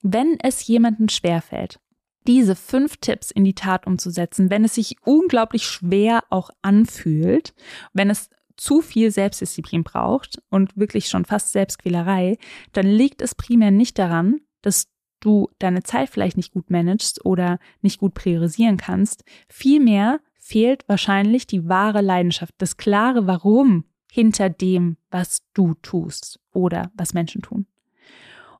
Wenn 0.00 0.38
es 0.40 0.66
jemandem 0.66 1.08
schwerfällt, 1.08 1.80
diese 2.26 2.54
fünf 2.54 2.98
Tipps 2.98 3.30
in 3.30 3.44
die 3.44 3.54
Tat 3.54 3.86
umzusetzen, 3.86 4.50
wenn 4.50 4.64
es 4.64 4.74
sich 4.74 4.96
unglaublich 5.04 5.64
schwer 5.64 6.24
auch 6.30 6.50
anfühlt, 6.62 7.54
wenn 7.92 8.10
es 8.10 8.30
zu 8.56 8.82
viel 8.82 9.10
Selbstdisziplin 9.10 9.84
braucht 9.84 10.42
und 10.50 10.76
wirklich 10.76 11.08
schon 11.08 11.24
fast 11.24 11.52
Selbstquälerei, 11.52 12.36
dann 12.72 12.86
liegt 12.86 13.22
es 13.22 13.34
primär 13.34 13.70
nicht 13.70 13.98
daran, 13.98 14.40
dass 14.62 14.88
du 15.20 15.48
deine 15.58 15.82
Zeit 15.82 16.10
vielleicht 16.10 16.36
nicht 16.36 16.52
gut 16.52 16.70
managst 16.70 17.24
oder 17.24 17.58
nicht 17.82 18.00
gut 18.00 18.14
priorisieren 18.14 18.76
kannst. 18.76 19.24
Vielmehr 19.48 20.20
fehlt 20.38 20.88
wahrscheinlich 20.88 21.46
die 21.46 21.68
wahre 21.68 22.00
Leidenschaft, 22.00 22.54
das 22.58 22.76
klare 22.76 23.26
Warum 23.26 23.84
hinter 24.10 24.50
dem, 24.50 24.96
was 25.10 25.42
du 25.54 25.74
tust 25.74 26.40
oder 26.52 26.90
was 26.94 27.14
Menschen 27.14 27.42
tun. 27.42 27.66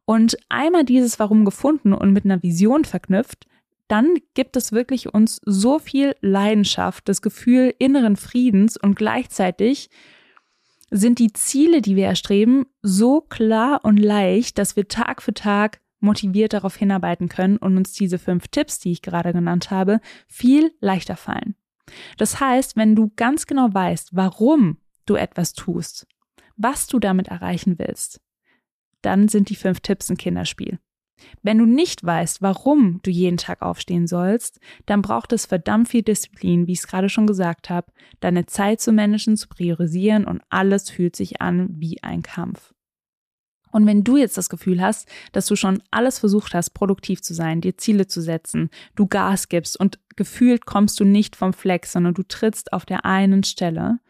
Und 0.08 0.38
einmal 0.48 0.86
dieses 0.86 1.18
Warum 1.18 1.44
gefunden 1.44 1.92
und 1.92 2.14
mit 2.14 2.24
einer 2.24 2.42
Vision 2.42 2.86
verknüpft, 2.86 3.46
dann 3.88 4.14
gibt 4.32 4.56
es 4.56 4.72
wirklich 4.72 5.12
uns 5.12 5.38
so 5.44 5.78
viel 5.78 6.16
Leidenschaft, 6.22 7.10
das 7.10 7.20
Gefühl 7.20 7.74
inneren 7.78 8.16
Friedens 8.16 8.78
und 8.78 8.94
gleichzeitig 8.94 9.90
sind 10.90 11.18
die 11.18 11.34
Ziele, 11.34 11.82
die 11.82 11.94
wir 11.94 12.06
erstreben, 12.06 12.64
so 12.80 13.20
klar 13.20 13.84
und 13.84 13.98
leicht, 13.98 14.56
dass 14.56 14.76
wir 14.76 14.88
Tag 14.88 15.20
für 15.20 15.34
Tag 15.34 15.82
motiviert 16.00 16.54
darauf 16.54 16.74
hinarbeiten 16.74 17.28
können 17.28 17.58
und 17.58 17.76
uns 17.76 17.92
diese 17.92 18.18
fünf 18.18 18.48
Tipps, 18.48 18.78
die 18.78 18.92
ich 18.92 19.02
gerade 19.02 19.34
genannt 19.34 19.70
habe, 19.70 20.00
viel 20.26 20.72
leichter 20.80 21.16
fallen. 21.16 21.54
Das 22.16 22.40
heißt, 22.40 22.78
wenn 22.78 22.96
du 22.96 23.12
ganz 23.14 23.46
genau 23.46 23.68
weißt, 23.74 24.16
warum 24.16 24.78
du 25.04 25.16
etwas 25.16 25.52
tust, 25.52 26.06
was 26.56 26.86
du 26.86 26.98
damit 26.98 27.28
erreichen 27.28 27.78
willst, 27.78 28.22
dann 29.02 29.28
sind 29.28 29.48
die 29.50 29.56
fünf 29.56 29.80
Tipps 29.80 30.10
ein 30.10 30.16
Kinderspiel. 30.16 30.78
Wenn 31.42 31.58
du 31.58 31.66
nicht 31.66 32.04
weißt, 32.04 32.42
warum 32.42 33.00
du 33.02 33.10
jeden 33.10 33.38
Tag 33.38 33.62
aufstehen 33.62 34.06
sollst, 34.06 34.60
dann 34.86 35.02
braucht 35.02 35.32
es 35.32 35.46
verdammt 35.46 35.88
viel 35.88 36.02
Disziplin, 36.02 36.66
wie 36.66 36.72
ich 36.72 36.80
es 36.80 36.86
gerade 36.86 37.08
schon 37.08 37.26
gesagt 37.26 37.70
habe, 37.70 37.90
deine 38.20 38.46
Zeit 38.46 38.80
zu 38.80 38.92
managen, 38.92 39.36
zu 39.36 39.48
priorisieren 39.48 40.24
und 40.24 40.42
alles 40.48 40.90
fühlt 40.90 41.16
sich 41.16 41.40
an 41.40 41.68
wie 41.70 42.02
ein 42.02 42.22
Kampf. 42.22 42.72
Und 43.70 43.86
wenn 43.86 44.02
du 44.02 44.16
jetzt 44.16 44.38
das 44.38 44.48
Gefühl 44.48 44.80
hast, 44.80 45.08
dass 45.32 45.46
du 45.46 45.54
schon 45.54 45.82
alles 45.90 46.18
versucht 46.18 46.54
hast, 46.54 46.70
produktiv 46.70 47.20
zu 47.20 47.34
sein, 47.34 47.60
dir 47.60 47.76
Ziele 47.76 48.06
zu 48.06 48.22
setzen, 48.22 48.70
du 48.94 49.06
Gas 49.06 49.48
gibst 49.48 49.78
und 49.78 49.98
gefühlt 50.16 50.64
kommst 50.64 50.98
du 51.00 51.04
nicht 51.04 51.36
vom 51.36 51.52
Fleck, 51.52 51.86
sondern 51.86 52.14
du 52.14 52.22
trittst 52.22 52.72
auf 52.72 52.86
der 52.86 53.04
einen 53.04 53.44
Stelle 53.44 54.00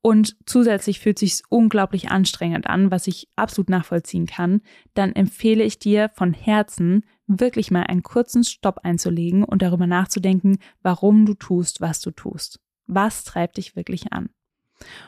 und 0.00 0.36
zusätzlich 0.46 1.00
fühlt 1.00 1.18
sich 1.18 1.42
unglaublich 1.48 2.10
anstrengend 2.10 2.66
an, 2.66 2.90
was 2.90 3.06
ich 3.06 3.28
absolut 3.36 3.68
nachvollziehen 3.68 4.26
kann, 4.26 4.62
dann 4.94 5.12
empfehle 5.12 5.64
ich 5.64 5.78
dir 5.78 6.08
von 6.14 6.32
Herzen, 6.32 7.04
wirklich 7.26 7.70
mal 7.70 7.82
einen 7.82 8.02
kurzen 8.02 8.44
Stopp 8.44 8.80
einzulegen 8.84 9.44
und 9.44 9.60
darüber 9.62 9.86
nachzudenken, 9.86 10.58
warum 10.82 11.26
du 11.26 11.34
tust, 11.34 11.80
was 11.80 12.00
du 12.00 12.10
tust. 12.10 12.60
Was 12.86 13.24
treibt 13.24 13.58
dich 13.58 13.76
wirklich 13.76 14.12
an? 14.12 14.30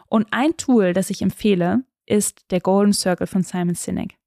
Und 0.07 0.26
ein 0.33 0.57
Tool, 0.57 0.92
das 0.92 1.11
ich 1.11 1.22
empfehle, 1.22 1.85
ist 2.05 2.50
der 2.50 2.61
Golden 2.61 2.92
Circle 2.92 3.26
von 3.26 3.42
Simon 3.42 3.76
Sinek. 3.76 4.20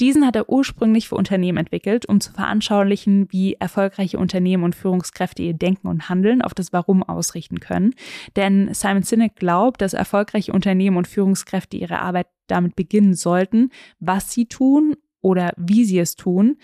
Diesen 0.00 0.26
hat 0.26 0.36
er 0.36 0.48
ursprünglich 0.48 1.08
für 1.08 1.16
Unternehmen 1.16 1.58
entwickelt, 1.58 2.06
um 2.06 2.20
zu 2.20 2.32
veranschaulichen, 2.32 3.28
wie 3.30 3.54
erfolgreiche 3.54 4.18
Unternehmen 4.18 4.64
und 4.64 4.74
Führungskräfte 4.74 5.42
ihr 5.42 5.54
Denken 5.54 5.88
und 5.88 6.08
Handeln 6.08 6.42
auf 6.42 6.54
das 6.54 6.72
Warum 6.72 7.02
ausrichten 7.02 7.60
können. 7.60 7.94
Denn 8.36 8.72
Simon 8.72 9.02
Sinek 9.02 9.36
glaubt, 9.36 9.82
dass 9.82 9.92
erfolgreiche 9.92 10.52
Unternehmen 10.52 10.96
und 10.96 11.08
Führungskräfte 11.08 11.76
ihre 11.76 12.00
Arbeit 12.00 12.28
damit 12.46 12.74
beginnen 12.74 13.14
sollten, 13.14 13.70
was 13.98 14.32
sie 14.32 14.46
tun 14.46 14.96
oder 15.20 15.52
wie 15.56 15.84
sie 15.84 15.98
es 15.98 16.16
tun, 16.16 16.56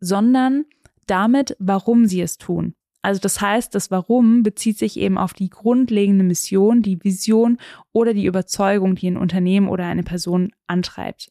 sondern 0.00 0.64
damit, 1.06 1.56
warum 1.58 2.06
sie 2.06 2.22
es 2.22 2.38
tun. 2.38 2.74
Also 3.02 3.20
das 3.20 3.40
heißt, 3.40 3.74
das 3.74 3.90
Warum 3.90 4.42
bezieht 4.42 4.76
sich 4.76 4.98
eben 4.98 5.18
auf 5.18 5.32
die 5.32 5.50
grundlegende 5.50 6.24
Mission, 6.24 6.82
die 6.82 7.02
Vision 7.02 7.58
oder 7.92 8.12
die 8.12 8.26
Überzeugung, 8.26 8.96
die 8.96 9.10
ein 9.10 9.16
Unternehmen 9.16 9.68
oder 9.68 9.86
eine 9.86 10.02
Person 10.02 10.52
antreibt. 10.66 11.30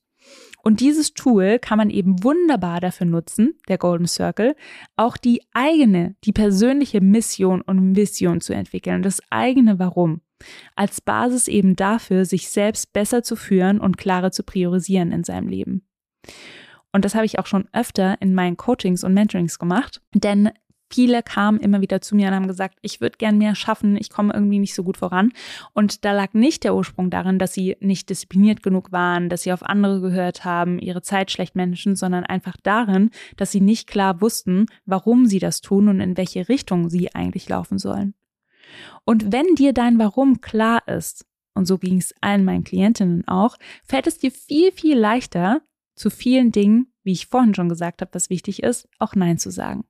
Und 0.67 0.81
dieses 0.81 1.13
Tool 1.13 1.59
kann 1.59 1.77
man 1.77 1.89
eben 1.89 2.25
wunderbar 2.25 2.81
dafür 2.81 3.07
nutzen, 3.07 3.57
der 3.69 3.77
Golden 3.77 4.05
Circle, 4.05 4.53
auch 4.97 5.15
die 5.15 5.41
eigene, 5.53 6.17
die 6.25 6.33
persönliche 6.33 6.99
Mission 6.99 7.61
und 7.61 7.95
Vision 7.95 8.41
zu 8.41 8.51
entwickeln, 8.51 9.01
das 9.01 9.21
eigene 9.29 9.79
Warum. 9.79 10.19
Als 10.75 10.99
Basis 10.99 11.47
eben 11.47 11.77
dafür, 11.77 12.25
sich 12.25 12.49
selbst 12.49 12.91
besser 12.91 13.23
zu 13.23 13.37
führen 13.37 13.79
und 13.79 13.97
klarer 13.97 14.31
zu 14.31 14.43
priorisieren 14.43 15.13
in 15.13 15.23
seinem 15.23 15.47
Leben. 15.47 15.87
Und 16.91 17.05
das 17.05 17.15
habe 17.15 17.25
ich 17.25 17.39
auch 17.39 17.45
schon 17.45 17.69
öfter 17.71 18.17
in 18.19 18.35
meinen 18.35 18.57
Coachings 18.57 19.05
und 19.05 19.13
Mentorings 19.13 19.59
gemacht, 19.59 20.01
denn 20.13 20.49
viele 20.89 21.23
kamen 21.23 21.59
immer 21.59 21.81
wieder 21.81 22.01
zu 22.01 22.15
mir 22.15 22.27
und 22.27 22.35
haben 22.35 22.47
gesagt, 22.47 22.77
ich 22.81 23.01
würde 23.01 23.17
gern 23.17 23.37
mehr 23.37 23.55
schaffen, 23.55 23.97
ich 23.97 24.09
komme 24.09 24.33
irgendwie 24.33 24.59
nicht 24.59 24.73
so 24.73 24.83
gut 24.83 24.97
voran. 24.97 25.31
Und 25.73 26.05
da 26.05 26.11
lag 26.11 26.33
nicht 26.33 26.63
der 26.63 26.75
Ursprung 26.75 27.09
darin, 27.09 27.39
dass 27.39 27.53
sie 27.53 27.77
nicht 27.79 28.09
diszipliniert 28.09 28.63
genug 28.63 28.91
waren, 28.91 29.29
dass 29.29 29.43
sie 29.43 29.53
auf 29.53 29.63
andere 29.63 30.01
gehört 30.01 30.45
haben, 30.45 30.79
ihre 30.79 31.01
Zeit 31.01 31.31
schlecht 31.31 31.55
managen, 31.55 31.95
sondern 31.95 32.25
einfach 32.25 32.57
darin, 32.63 33.11
dass 33.35 33.51
sie 33.51 33.61
nicht 33.61 33.87
klar 33.87 34.21
wussten, 34.21 34.65
warum 34.85 35.25
sie 35.25 35.39
das 35.39 35.61
tun 35.61 35.87
und 35.89 35.99
in 35.99 36.17
welche 36.17 36.49
Richtung 36.49 36.89
sie 36.89 37.13
eigentlich 37.13 37.49
laufen 37.49 37.77
sollen. 37.77 38.13
Und 39.05 39.31
wenn 39.31 39.55
dir 39.55 39.73
dein 39.73 39.99
Warum 39.99 40.41
klar 40.41 40.87
ist, 40.87 41.25
und 41.53 41.65
so 41.65 41.77
ging 41.77 41.97
es 41.97 42.13
allen 42.21 42.45
meinen 42.45 42.63
Klientinnen 42.63 43.27
auch, 43.27 43.57
fällt 43.83 44.07
es 44.07 44.19
dir 44.19 44.31
viel, 44.31 44.71
viel 44.71 44.97
leichter, 44.97 45.61
zu 45.95 46.09
vielen 46.09 46.51
Dingen, 46.51 46.93
wie 47.03 47.13
ich 47.13 47.27
vorhin 47.27 47.55
schon 47.55 47.69
gesagt 47.69 48.01
habe, 48.01 48.13
was 48.13 48.29
wichtig 48.29 48.61
ist, 48.61 48.87
auch 48.99 49.15
Nein 49.15 49.39
zu 49.39 49.49
sagen. 49.49 49.85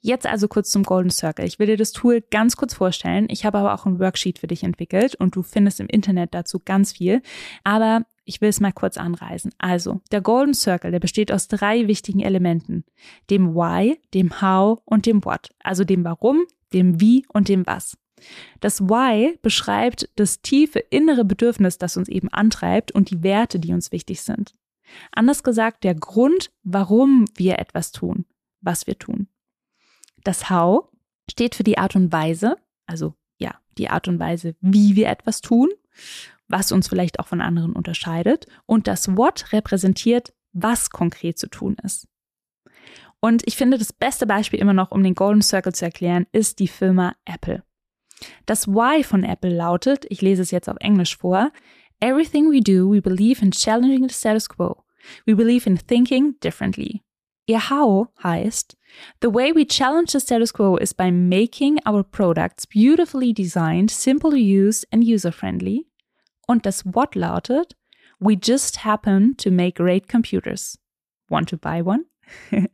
Jetzt 0.00 0.26
also 0.26 0.48
kurz 0.48 0.70
zum 0.70 0.82
Golden 0.82 1.10
Circle. 1.10 1.46
Ich 1.46 1.58
will 1.58 1.66
dir 1.66 1.76
das 1.76 1.92
Tool 1.92 2.22
ganz 2.30 2.56
kurz 2.56 2.74
vorstellen. 2.74 3.26
Ich 3.30 3.44
habe 3.44 3.58
aber 3.58 3.74
auch 3.74 3.86
ein 3.86 3.98
Worksheet 3.98 4.38
für 4.38 4.46
dich 4.46 4.64
entwickelt 4.64 5.14
und 5.14 5.36
du 5.36 5.42
findest 5.42 5.80
im 5.80 5.86
Internet 5.86 6.34
dazu 6.34 6.60
ganz 6.64 6.92
viel. 6.92 7.22
Aber 7.64 8.04
ich 8.24 8.40
will 8.40 8.48
es 8.48 8.60
mal 8.60 8.72
kurz 8.72 8.96
anreisen. 8.96 9.52
Also, 9.58 10.00
der 10.10 10.20
Golden 10.20 10.54
Circle, 10.54 10.90
der 10.90 11.00
besteht 11.00 11.32
aus 11.32 11.48
drei 11.48 11.88
wichtigen 11.88 12.20
Elementen. 12.20 12.84
Dem 13.30 13.54
Why, 13.54 14.00
dem 14.14 14.40
How 14.40 14.80
und 14.84 15.06
dem 15.06 15.24
What. 15.24 15.50
Also 15.62 15.84
dem 15.84 16.04
Warum, 16.04 16.44
dem 16.72 17.00
Wie 17.00 17.26
und 17.32 17.48
dem 17.48 17.66
Was. 17.66 17.96
Das 18.60 18.80
Why 18.82 19.38
beschreibt 19.42 20.08
das 20.14 20.42
tiefe 20.42 20.78
innere 20.78 21.24
Bedürfnis, 21.24 21.78
das 21.78 21.96
uns 21.96 22.08
eben 22.08 22.28
antreibt 22.28 22.92
und 22.92 23.10
die 23.10 23.22
Werte, 23.22 23.58
die 23.58 23.72
uns 23.72 23.90
wichtig 23.90 24.22
sind. 24.22 24.54
Anders 25.10 25.42
gesagt, 25.42 25.84
der 25.84 25.94
Grund, 25.94 26.52
warum 26.62 27.24
wir 27.34 27.58
etwas 27.58 27.92
tun, 27.92 28.26
was 28.60 28.86
wir 28.86 28.98
tun. 28.98 29.28
Das 30.24 30.50
How 30.50 30.88
steht 31.30 31.54
für 31.54 31.64
die 31.64 31.78
Art 31.78 31.96
und 31.96 32.12
Weise, 32.12 32.56
also 32.86 33.14
ja, 33.38 33.54
die 33.78 33.88
Art 33.88 34.08
und 34.08 34.18
Weise, 34.18 34.54
wie 34.60 34.96
wir 34.96 35.08
etwas 35.08 35.40
tun, 35.40 35.68
was 36.48 36.72
uns 36.72 36.88
vielleicht 36.88 37.18
auch 37.18 37.26
von 37.26 37.40
anderen 37.40 37.72
unterscheidet. 37.72 38.46
Und 38.66 38.86
das 38.86 39.16
What 39.16 39.52
repräsentiert, 39.52 40.32
was 40.52 40.90
konkret 40.90 41.38
zu 41.38 41.48
tun 41.48 41.76
ist. 41.82 42.08
Und 43.20 43.46
ich 43.46 43.56
finde, 43.56 43.78
das 43.78 43.92
beste 43.92 44.26
Beispiel 44.26 44.58
immer 44.58 44.74
noch, 44.74 44.90
um 44.90 45.02
den 45.02 45.14
Golden 45.14 45.42
Circle 45.42 45.72
zu 45.72 45.84
erklären, 45.84 46.26
ist 46.32 46.58
die 46.58 46.68
Firma 46.68 47.14
Apple. 47.24 47.62
Das 48.46 48.68
Why 48.68 49.04
von 49.04 49.24
Apple 49.24 49.54
lautet, 49.54 50.06
ich 50.08 50.20
lese 50.22 50.42
es 50.42 50.50
jetzt 50.50 50.68
auf 50.68 50.76
Englisch 50.80 51.16
vor, 51.16 51.52
Everything 52.00 52.50
we 52.50 52.60
do, 52.60 52.90
we 52.90 53.00
believe 53.00 53.40
in 53.40 53.52
challenging 53.52 54.08
the 54.08 54.14
status 54.14 54.48
quo. 54.48 54.84
We 55.24 55.36
believe 55.36 55.68
in 55.68 55.78
thinking 55.78 56.34
differently. 56.40 57.02
Ihr 57.46 57.70
How 57.70 58.08
heißt, 58.22 58.76
The 59.20 59.32
way 59.32 59.52
we 59.54 59.66
challenge 59.66 60.12
the 60.12 60.20
status 60.20 60.52
quo 60.52 60.76
is 60.76 60.94
by 60.94 61.10
making 61.10 61.78
our 61.86 62.02
products 62.02 62.66
beautifully 62.66 63.32
designed, 63.32 63.90
simple 63.90 64.30
to 64.30 64.36
use 64.36 64.86
and 64.92 65.02
user-friendly. 65.02 65.86
Und 66.46 66.66
das 66.66 66.84
What 66.84 67.14
lautet, 67.14 67.76
We 68.20 68.34
just 68.40 68.84
happen 68.84 69.36
to 69.38 69.50
make 69.50 69.82
great 69.82 70.08
computers. 70.08 70.78
Want 71.28 71.48
to 71.48 71.56
buy 71.56 71.82
one? 71.82 72.04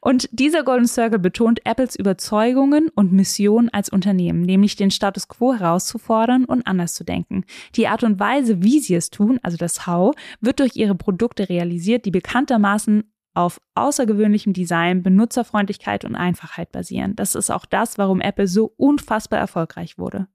und 0.00 0.28
dieser 0.32 0.62
Golden 0.62 0.86
Circle 0.86 1.18
betont 1.18 1.64
Apples 1.64 1.96
Überzeugungen 1.96 2.90
und 2.94 3.12
Mission 3.12 3.70
als 3.70 3.88
Unternehmen, 3.88 4.42
nämlich 4.42 4.76
den 4.76 4.90
Status 4.90 5.26
quo 5.28 5.54
herauszufordern 5.54 6.44
und 6.44 6.66
anders 6.66 6.92
zu 6.94 7.02
denken. 7.02 7.44
Die 7.76 7.88
Art 7.88 8.04
und 8.04 8.20
Weise, 8.20 8.62
wie 8.62 8.80
sie 8.80 8.94
es 8.94 9.08
tun, 9.08 9.40
also 9.42 9.56
das 9.56 9.86
How, 9.86 10.14
wird 10.40 10.60
durch 10.60 10.76
ihre 10.76 10.94
Produkte 10.94 11.48
realisiert, 11.48 12.04
die 12.04 12.10
bekanntermaßen 12.10 13.04
auf 13.34 13.60
außergewöhnlichem 13.74 14.52
Design, 14.52 15.02
Benutzerfreundlichkeit 15.02 16.04
und 16.04 16.14
Einfachheit 16.14 16.72
basieren. 16.72 17.16
Das 17.16 17.34
ist 17.34 17.50
auch 17.50 17.66
das, 17.66 17.98
warum 17.98 18.20
Apple 18.20 18.46
so 18.46 18.72
unfassbar 18.76 19.38
erfolgreich 19.38 19.98
wurde. 19.98 20.28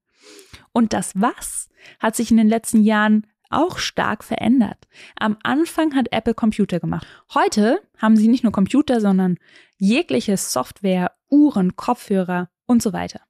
Und 0.73 0.93
das 0.93 1.13
Was 1.15 1.69
hat 1.99 2.15
sich 2.15 2.29
in 2.29 2.37
den 2.37 2.49
letzten 2.49 2.83
Jahren 2.83 3.25
auch 3.49 3.79
stark 3.79 4.23
verändert. 4.23 4.87
Am 5.19 5.37
Anfang 5.43 5.95
hat 5.95 6.11
Apple 6.11 6.35
Computer 6.35 6.79
gemacht. 6.79 7.07
Heute 7.33 7.81
haben 7.97 8.15
sie 8.15 8.27
nicht 8.27 8.43
nur 8.43 8.51
Computer, 8.51 9.01
sondern 9.01 9.37
jegliche 9.77 10.37
Software, 10.37 11.13
Uhren, 11.29 11.75
Kopfhörer 11.75 12.49
und 12.67 12.83
so 12.83 12.93
weiter. 12.93 13.21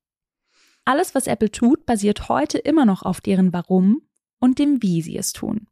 Alles, 0.85 1.15
was 1.15 1.27
Apple 1.27 1.51
tut, 1.51 1.85
basiert 1.85 2.29
heute 2.29 2.57
immer 2.57 2.85
noch 2.85 3.03
auf 3.03 3.21
deren 3.21 3.53
Warum 3.53 4.01
und 4.39 4.59
dem 4.59 4.81
Wie 4.81 5.01
sie 5.01 5.17
es 5.17 5.33
tun. 5.33 5.67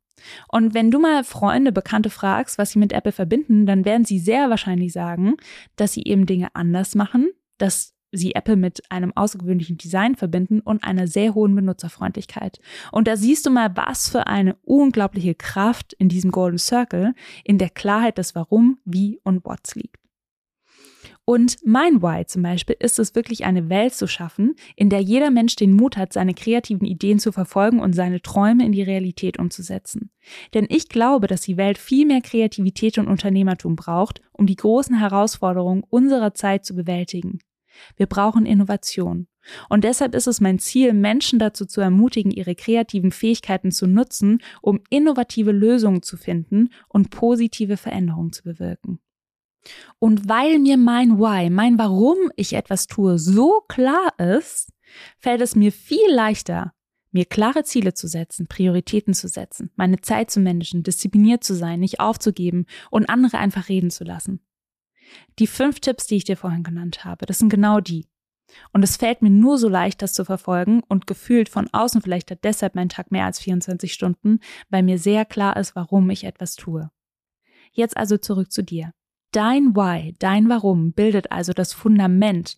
Und 0.48 0.74
wenn 0.74 0.92
du 0.92 1.00
mal 1.00 1.24
Freunde, 1.24 1.72
Bekannte 1.72 2.10
fragst, 2.10 2.58
was 2.58 2.72
sie 2.72 2.80
mit 2.80 2.94
Apple 2.94 3.12
verbinden, 3.12 3.66
dann 3.66 3.86
werden 3.86 4.06
sie 4.06 4.20
sehr 4.20 4.50
wahrscheinlich 4.50 4.94
sagen, 4.94 5.36
dass 5.76 5.94
sie 5.94 6.04
eben 6.04 6.26
Dinge 6.26 6.50
anders 6.54 6.96
machen, 6.96 7.30
dass 7.58 7.94
sie 8.12 8.36
Apple 8.36 8.56
mit 8.56 8.82
einem 8.90 9.16
außergewöhnlichen 9.16 9.78
Design 9.78 10.16
verbinden 10.16 10.62
und 10.62 10.84
einer 10.84 11.08
sehr 11.08 11.36
hohen 11.36 11.56
Benutzerfreundlichkeit. 11.56 12.60
Und 12.92 13.08
da 13.08 13.18
siehst 13.18 13.46
du 13.46 13.50
mal, 13.50 13.76
was 13.76 14.10
für 14.10 14.28
eine 14.28 14.56
unglaubliche 14.64 15.36
Kraft 15.36 15.94
in 15.94 16.10
diesem 16.10 16.32
Golden 16.32 16.58
Circle 16.58 17.14
in 17.44 17.58
der 17.58 17.70
Klarheit 17.70 18.18
des 18.18 18.36
Warum, 18.36 18.80
Wie 18.86 19.20
und 19.24 19.46
What's 19.46 19.76
liegt. 19.76 20.07
Und 21.30 21.58
mein 21.66 22.02
Why 22.02 22.26
zum 22.26 22.42
Beispiel 22.42 22.78
ist 22.80 23.00
es 23.00 23.14
wirklich 23.14 23.44
eine 23.44 23.68
Welt 23.68 23.94
zu 23.94 24.08
schaffen, 24.08 24.56
in 24.78 24.90
der 24.90 25.02
jeder 25.02 25.30
Mensch 25.30 25.58
den 25.58 25.74
Mut 25.74 25.98
hat, 25.98 26.14
seine 26.14 26.34
kreativen 26.34 26.88
Ideen 26.88 27.20
zu 27.20 27.34
verfolgen 27.34 27.82
und 27.82 27.92
seine 27.92 28.22
Träume 28.22 28.66
in 28.66 28.72
die 28.72 28.82
Realität 28.82 29.38
umzusetzen. 29.38 30.10
Denn 30.54 30.68
ich 30.70 30.88
glaube, 30.88 31.28
dass 31.28 31.42
die 31.42 31.58
Welt 31.58 31.78
viel 31.80 32.06
mehr 32.06 32.22
Kreativität 32.22 32.98
und 32.98 33.10
Unternehmertum 33.10 33.76
braucht, 33.76 34.22
um 34.32 34.46
die 34.46 34.56
großen 34.56 34.98
Herausforderungen 34.98 35.84
unserer 35.90 36.34
Zeit 36.34 36.64
zu 36.64 36.76
bewältigen. 36.76 37.40
Wir 37.98 38.06
brauchen 38.06 38.46
Innovation. 38.46 39.28
Und 39.68 39.84
deshalb 39.84 40.16
ist 40.16 40.28
es 40.28 40.40
mein 40.40 40.60
Ziel, 40.60 40.94
Menschen 40.94 41.40
dazu 41.40 41.66
zu 41.66 41.82
ermutigen, 41.82 42.32
ihre 42.32 42.56
kreativen 42.56 43.12
Fähigkeiten 43.12 43.72
zu 43.72 43.86
nutzen, 43.86 44.42
um 44.62 44.80
innovative 44.90 45.52
Lösungen 45.52 46.04
zu 46.04 46.16
finden 46.16 46.70
und 46.88 47.10
positive 47.10 47.76
Veränderungen 47.76 48.32
zu 48.32 48.44
bewirken. 48.44 49.00
Und 50.00 50.30
weil 50.30 50.60
mir 50.60 50.78
mein 50.78 51.18
Why, 51.18 51.50
mein 51.50 51.78
Warum 51.78 52.18
ich 52.36 52.54
etwas 52.54 52.88
tue, 52.88 53.20
so 53.20 53.62
klar 53.68 54.14
ist, 54.18 54.72
fällt 55.20 55.42
es 55.42 55.56
mir 55.56 55.72
viel 55.72 56.10
leichter, 56.10 56.74
mir 57.12 57.26
klare 57.26 57.64
Ziele 57.64 57.94
zu 57.94 58.08
setzen, 58.08 58.48
Prioritäten 58.48 59.14
zu 59.14 59.28
setzen, 59.28 59.72
meine 59.76 60.02
Zeit 60.02 60.32
zu 60.32 60.40
managen, 60.40 60.84
diszipliniert 60.84 61.44
zu 61.44 61.56
sein, 61.56 61.80
nicht 61.80 62.00
aufzugeben 62.00 62.66
und 62.92 63.10
andere 63.10 63.38
einfach 63.38 63.70
reden 63.70 63.90
zu 63.90 64.04
lassen. 64.04 64.40
Die 65.40 65.48
fünf 65.48 65.80
Tipps, 65.80 66.08
die 66.08 66.16
ich 66.16 66.26
dir 66.26 66.38
vorhin 66.38 66.64
genannt 66.64 67.06
habe, 67.06 67.26
das 67.26 67.40
sind 67.40 67.50
genau 67.50 67.80
die. 67.80 68.06
Und 68.72 68.84
es 68.84 68.98
fällt 68.98 69.22
mir 69.22 69.30
nur 69.30 69.58
so 69.58 69.68
leicht, 69.68 70.02
das 70.02 70.14
zu 70.14 70.24
verfolgen 70.26 70.82
und 70.88 71.08
gefühlt 71.08 71.50
von 71.50 71.68
außen 71.72 72.02
vielleicht 72.02 72.32
hat 72.32 72.44
deshalb 72.44 72.76
mein 72.76 72.90
Tag 72.90 73.12
mehr 73.12 73.26
als 73.26 73.40
24 73.40 73.92
Stunden, 73.92 74.40
weil 74.70 74.84
mir 74.84 75.00
sehr 75.00 75.26
klar 75.26 75.58
ist, 75.58 75.76
warum 75.76 76.10
ich 76.10 76.24
etwas 76.24 76.56
tue. 76.56 76.90
Jetzt 77.72 77.98
also 77.98 78.18
zurück 78.18 78.52
zu 78.52 78.64
dir. 78.64 78.94
Dein 79.32 79.76
Why, 79.76 80.16
dein 80.20 80.50
Warum 80.50 80.94
bildet 80.94 81.32
also 81.32 81.54
das 81.54 81.74
Fundament, 81.74 82.58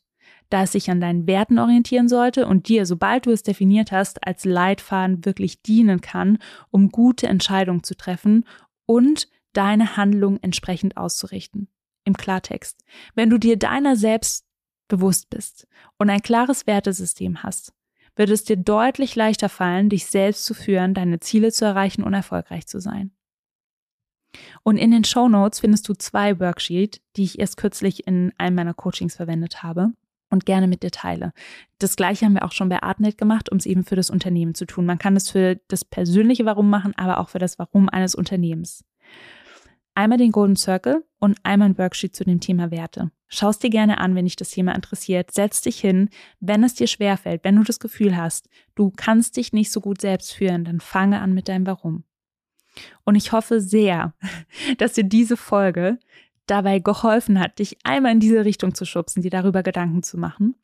da 0.49 0.63
es 0.63 0.71
sich 0.71 0.89
an 0.89 1.01
deinen 1.01 1.27
Werten 1.27 1.59
orientieren 1.59 2.07
sollte 2.07 2.47
und 2.47 2.67
dir, 2.67 2.85
sobald 2.85 3.25
du 3.25 3.31
es 3.31 3.43
definiert 3.43 3.91
hast, 3.91 4.25
als 4.25 4.45
Leitfaden 4.45 5.25
wirklich 5.25 5.61
dienen 5.61 6.01
kann, 6.01 6.37
um 6.71 6.89
gute 6.89 7.27
Entscheidungen 7.27 7.83
zu 7.83 7.95
treffen 7.95 8.45
und 8.85 9.27
deine 9.53 9.97
Handlung 9.97 10.37
entsprechend 10.41 10.97
auszurichten. 10.97 11.67
Im 12.05 12.15
Klartext. 12.15 12.83
Wenn 13.13 13.29
du 13.29 13.37
dir 13.37 13.57
deiner 13.57 13.95
selbst 13.95 14.45
bewusst 14.87 15.29
bist 15.29 15.67
und 15.97 16.09
ein 16.09 16.21
klares 16.21 16.65
Wertesystem 16.65 17.43
hast, 17.43 17.73
wird 18.15 18.29
es 18.31 18.43
dir 18.43 18.57
deutlich 18.57 19.15
leichter 19.15 19.49
fallen, 19.49 19.89
dich 19.89 20.07
selbst 20.07 20.45
zu 20.45 20.53
führen, 20.53 20.93
deine 20.93 21.19
Ziele 21.19 21.51
zu 21.51 21.65
erreichen 21.65 22.03
und 22.03 22.13
erfolgreich 22.13 22.67
zu 22.67 22.79
sein. 22.79 23.11
Und 24.63 24.77
in 24.77 24.91
den 24.91 25.03
Show 25.03 25.29
Notes 25.29 25.59
findest 25.59 25.87
du 25.87 25.93
zwei 25.93 26.39
Worksheets, 26.39 26.99
die 27.15 27.23
ich 27.23 27.39
erst 27.39 27.57
kürzlich 27.57 28.07
in 28.07 28.33
einem 28.37 28.55
meiner 28.55 28.73
Coachings 28.73 29.15
verwendet 29.15 29.63
habe 29.63 29.93
und 30.29 30.45
gerne 30.45 30.67
mit 30.67 30.83
dir 30.83 30.91
teile. 30.91 31.33
Das 31.79 31.95
gleiche 31.95 32.25
haben 32.25 32.33
wir 32.33 32.45
auch 32.45 32.51
schon 32.51 32.69
bei 32.69 32.81
Artnet 32.81 33.17
gemacht, 33.17 33.51
um 33.51 33.57
es 33.57 33.65
eben 33.65 33.83
für 33.83 33.95
das 33.95 34.09
Unternehmen 34.09 34.55
zu 34.55 34.65
tun. 34.65 34.85
Man 34.85 34.99
kann 34.99 35.15
es 35.15 35.29
für 35.29 35.59
das 35.67 35.85
persönliche 35.85 36.45
Warum 36.45 36.69
machen, 36.69 36.93
aber 36.97 37.19
auch 37.19 37.29
für 37.29 37.39
das 37.39 37.57
Warum 37.57 37.89
eines 37.89 38.15
Unternehmens. 38.15 38.83
Einmal 39.95 40.17
den 40.17 40.31
Golden 40.31 40.55
Circle 40.55 41.03
und 41.19 41.37
einmal 41.43 41.69
ein 41.69 41.77
Worksheet 41.77 42.15
zu 42.15 42.23
dem 42.23 42.39
Thema 42.39 42.71
Werte. 42.71 43.11
Schau 43.27 43.49
es 43.49 43.59
dir 43.59 43.69
gerne 43.69 43.99
an, 43.99 44.15
wenn 44.15 44.25
dich 44.25 44.37
das 44.37 44.51
Thema 44.51 44.73
interessiert. 44.73 45.31
Setz 45.31 45.61
dich 45.61 45.79
hin. 45.79 46.09
Wenn 46.39 46.63
es 46.63 46.73
dir 46.73 46.87
schwerfällt, 46.87 47.43
wenn 47.43 47.57
du 47.57 47.63
das 47.63 47.79
Gefühl 47.79 48.15
hast, 48.15 48.49
du 48.75 48.91
kannst 48.95 49.35
dich 49.35 49.51
nicht 49.51 49.71
so 49.71 49.81
gut 49.81 49.99
selbst 49.99 50.33
führen, 50.33 50.63
dann 50.63 50.79
fange 50.79 51.19
an 51.19 51.33
mit 51.33 51.49
deinem 51.49 51.67
Warum. 51.67 52.05
Und 53.03 53.15
ich 53.15 53.31
hoffe 53.31 53.61
sehr, 53.61 54.13
dass 54.77 54.93
dir 54.93 55.03
diese 55.03 55.37
Folge 55.37 55.99
dabei 56.49 56.79
geholfen 56.79 57.39
hat, 57.39 57.59
dich 57.59 57.77
einmal 57.83 58.11
in 58.11 58.19
diese 58.19 58.43
Richtung 58.43 58.73
zu 58.73 58.85
schubsen, 58.85 59.21
dir 59.21 59.31
darüber 59.31 59.63
Gedanken 59.63 60.03
zu 60.03 60.17
machen, 60.17 60.55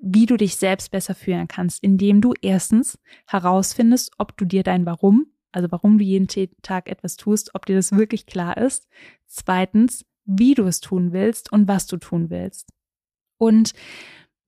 wie 0.00 0.26
du 0.26 0.36
dich 0.36 0.56
selbst 0.56 0.90
besser 0.90 1.14
führen 1.14 1.48
kannst, 1.48 1.82
indem 1.82 2.20
du 2.20 2.34
erstens 2.40 2.98
herausfindest, 3.26 4.12
ob 4.18 4.36
du 4.36 4.44
dir 4.44 4.62
dein 4.62 4.84
Warum, 4.86 5.26
also 5.52 5.70
warum 5.70 5.98
du 5.98 6.04
jeden 6.04 6.28
Tag 6.62 6.88
etwas 6.88 7.16
tust, 7.16 7.54
ob 7.54 7.66
dir 7.66 7.76
das 7.76 7.92
wirklich 7.92 8.26
klar 8.26 8.56
ist. 8.56 8.88
Zweitens, 9.26 10.04
wie 10.24 10.54
du 10.54 10.64
es 10.64 10.80
tun 10.80 11.12
willst 11.12 11.50
und 11.52 11.68
was 11.68 11.86
du 11.86 11.96
tun 11.96 12.30
willst. 12.30 12.68
Und 13.38 13.72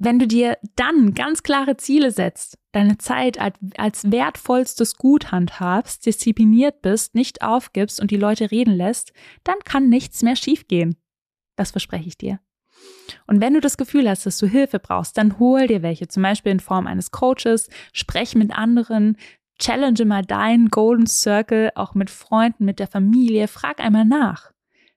wenn 0.01 0.19
du 0.19 0.27
dir 0.27 0.57
dann 0.77 1.15
ganz 1.15 1.43
klare 1.43 1.77
Ziele 1.77 2.11
setzt, 2.11 2.59
deine 2.73 2.97
Zeit 2.97 3.39
als 3.77 4.11
wertvollstes 4.11 4.97
Gut 4.97 5.31
handhabst, 5.31 6.07
diszipliniert 6.07 6.81
bist, 6.81 7.15
nicht 7.15 7.43
aufgibst 7.43 8.01
und 8.01 8.11
die 8.11 8.17
Leute 8.17 8.51
reden 8.51 8.75
lässt, 8.75 9.13
dann 9.45 9.59
kann 9.65 9.91
nichts 9.91 10.23
mehr 10.23 10.37
schiefgehen. 10.37 10.97
Das 11.57 11.71
verspreche 11.71 12.09
ich 12.09 12.17
dir. 12.17 12.41
Und 13.27 13.43
wenn 13.43 13.53
du 13.53 13.61
das 13.61 13.77
Gefühl 13.77 14.09
hast, 14.09 14.25
dass 14.25 14.39
du 14.39 14.47
Hilfe 14.47 14.79
brauchst, 14.79 15.19
dann 15.19 15.39
hol 15.39 15.67
dir 15.67 15.83
welche, 15.83 16.09
zum 16.09 16.23
Beispiel 16.23 16.53
in 16.53 16.61
Form 16.61 16.87
eines 16.87 17.11
Coaches, 17.11 17.69
sprech 17.93 18.35
mit 18.35 18.57
anderen, 18.57 19.19
challenge 19.59 20.07
mal 20.07 20.25
deinen 20.25 20.71
Golden 20.71 21.07
Circle, 21.07 21.73
auch 21.75 21.95
mit 21.95 22.09
Freunden, 22.09 22.65
mit 22.65 22.79
der 22.79 22.87
Familie, 22.87 23.49
frag 23.49 23.81
einmal 23.81 24.07
nach. 24.07 24.53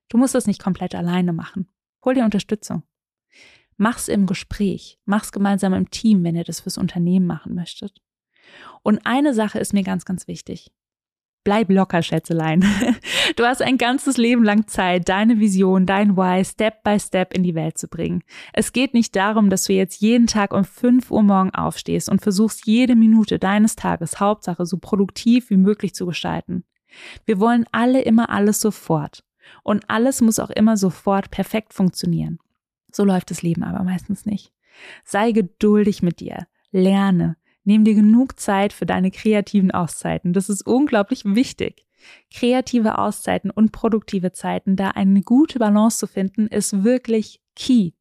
Du 0.07 0.17
musst 0.17 0.33
das 0.33 0.47
nicht 0.47 0.63
komplett 0.63 0.95
alleine 0.95 1.33
machen. 1.33 1.67
Hol 2.05 2.13
dir 2.13 2.23
Unterstützung. 2.23 2.83
Mach's 3.83 4.07
im 4.07 4.27
Gespräch, 4.27 4.97
mach's 5.03 5.33
gemeinsam 5.33 5.73
im 5.73 5.91
Team, 5.91 6.23
wenn 6.23 6.37
ihr 6.37 6.45
das 6.45 6.61
fürs 6.61 6.77
Unternehmen 6.77 7.27
machen 7.27 7.53
möchtet. 7.53 8.01
Und 8.81 9.05
eine 9.05 9.33
Sache 9.33 9.59
ist 9.59 9.73
mir 9.73 9.83
ganz, 9.83 10.05
ganz 10.05 10.25
wichtig. 10.25 10.71
Bleib 11.43 11.69
locker, 11.69 12.01
Schätzelein. 12.01 12.63
Du 13.35 13.43
hast 13.43 13.61
ein 13.61 13.77
ganzes 13.77 14.15
Leben 14.15 14.45
lang 14.45 14.67
Zeit, 14.67 15.09
deine 15.09 15.41
Vision, 15.41 15.85
dein 15.85 16.15
Why 16.15 16.45
Step 16.45 16.81
by 16.83 16.97
Step 16.97 17.33
in 17.33 17.43
die 17.43 17.55
Welt 17.55 17.77
zu 17.77 17.89
bringen. 17.89 18.23
Es 18.53 18.71
geht 18.71 18.93
nicht 18.93 19.17
darum, 19.17 19.49
dass 19.49 19.65
du 19.65 19.73
jetzt 19.73 19.99
jeden 19.99 20.27
Tag 20.27 20.53
um 20.53 20.63
5 20.63 21.11
Uhr 21.11 21.23
morgen 21.23 21.53
aufstehst 21.53 22.07
und 22.07 22.21
versuchst 22.21 22.65
jede 22.65 22.95
Minute 22.95 23.37
deines 23.37 23.75
Tages 23.75 24.21
Hauptsache 24.21 24.65
so 24.65 24.77
produktiv 24.77 25.49
wie 25.49 25.57
möglich 25.57 25.93
zu 25.93 26.05
gestalten. 26.05 26.63
Wir 27.25 27.37
wollen 27.41 27.65
alle 27.73 28.01
immer 28.01 28.29
alles 28.29 28.61
sofort. 28.61 29.25
Und 29.61 29.89
alles 29.89 30.21
muss 30.21 30.39
auch 30.39 30.51
immer 30.51 30.77
sofort 30.77 31.31
perfekt 31.31 31.73
funktionieren. 31.73 32.39
So 32.93 33.03
läuft 33.03 33.31
das 33.31 33.41
Leben 33.41 33.63
aber 33.63 33.83
meistens 33.83 34.25
nicht. 34.25 34.53
Sei 35.03 35.31
geduldig 35.31 36.01
mit 36.01 36.19
dir. 36.19 36.47
Lerne. 36.71 37.37
Nimm 37.63 37.85
dir 37.85 37.95
genug 37.95 38.39
Zeit 38.39 38.73
für 38.73 38.85
deine 38.85 39.09
kreativen 39.09 39.71
Auszeiten. 39.71 40.33
Das 40.33 40.49
ist 40.49 40.65
unglaublich 40.65 41.23
wichtig. 41.25 41.85
Kreative 42.33 42.97
Auszeiten 42.97 43.49
und 43.49 43.71
produktive 43.71 44.33
Zeiten, 44.33 44.75
da 44.75 44.89
eine 44.89 45.21
gute 45.21 45.59
Balance 45.59 45.97
zu 45.97 46.07
finden, 46.07 46.47
ist 46.47 46.83
wirklich 46.83 47.41
key. 47.55 47.91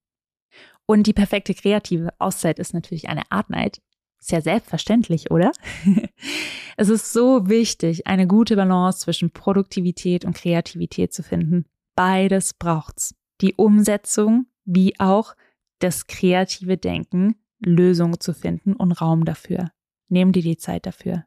Und 0.87 1.07
die 1.07 1.12
perfekte 1.12 1.55
kreative 1.55 2.11
Auszeit 2.18 2.59
ist 2.59 2.74
natürlich 2.74 3.09
eine 3.09 3.31
Art 3.31 3.50
Night. 3.50 3.81
Ist 4.18 4.33
ja 4.33 4.40
selbstverständlich, 4.40 5.31
oder? 5.31 5.52
es 6.76 6.88
ist 6.88 7.12
so 7.12 7.48
wichtig, 7.48 8.07
eine 8.07 8.26
gute 8.26 8.57
Balance 8.57 9.00
zwischen 9.00 9.31
Produktivität 9.31 10.24
und 10.24 10.37
Kreativität 10.37 11.12
zu 11.12 11.22
finden. 11.22 11.66
Beides 11.94 12.55
braucht's. 12.55 13.14
Die 13.40 13.55
Umsetzung 13.55 14.46
wie 14.64 14.98
auch 14.98 15.35
das 15.79 16.07
kreative 16.07 16.77
Denken, 16.77 17.37
Lösungen 17.59 18.20
zu 18.20 18.35
finden 18.35 18.75
und 18.75 18.92
Raum 18.92 19.25
dafür. 19.25 19.70
Nimm 20.09 20.33
dir 20.33 20.42
die 20.42 20.57
Zeit 20.57 20.87
dafür. 20.87 21.25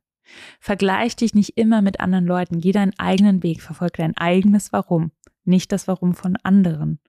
Vergleich 0.60 1.16
dich 1.16 1.34
nicht 1.34 1.58
immer 1.58 1.82
mit 1.82 2.00
anderen 2.00 2.26
Leuten. 2.26 2.60
Geh 2.60 2.72
deinen 2.72 2.98
eigenen 2.98 3.44
Weg, 3.44 3.62
verfolg 3.62 3.94
dein 3.94 4.18
eigenes 4.18 4.74
Warum, 4.74 5.12
nicht 5.44 5.72
das 5.72 5.88
Warum 5.88 6.14
von 6.14 6.36
anderen. 6.38 7.00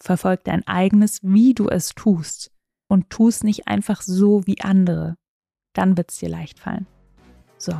Verfolg 0.00 0.44
dein 0.44 0.66
eigenes, 0.66 1.20
wie 1.22 1.54
du 1.54 1.68
es 1.68 1.90
tust 1.90 2.52
und 2.88 3.10
tu 3.10 3.28
es 3.28 3.42
nicht 3.42 3.66
einfach 3.66 4.02
so 4.02 4.46
wie 4.46 4.60
andere. 4.60 5.16
Dann 5.72 5.96
wird 5.96 6.10
es 6.10 6.18
dir 6.18 6.28
leicht 6.28 6.58
fallen. 6.58 6.86
So, 7.58 7.72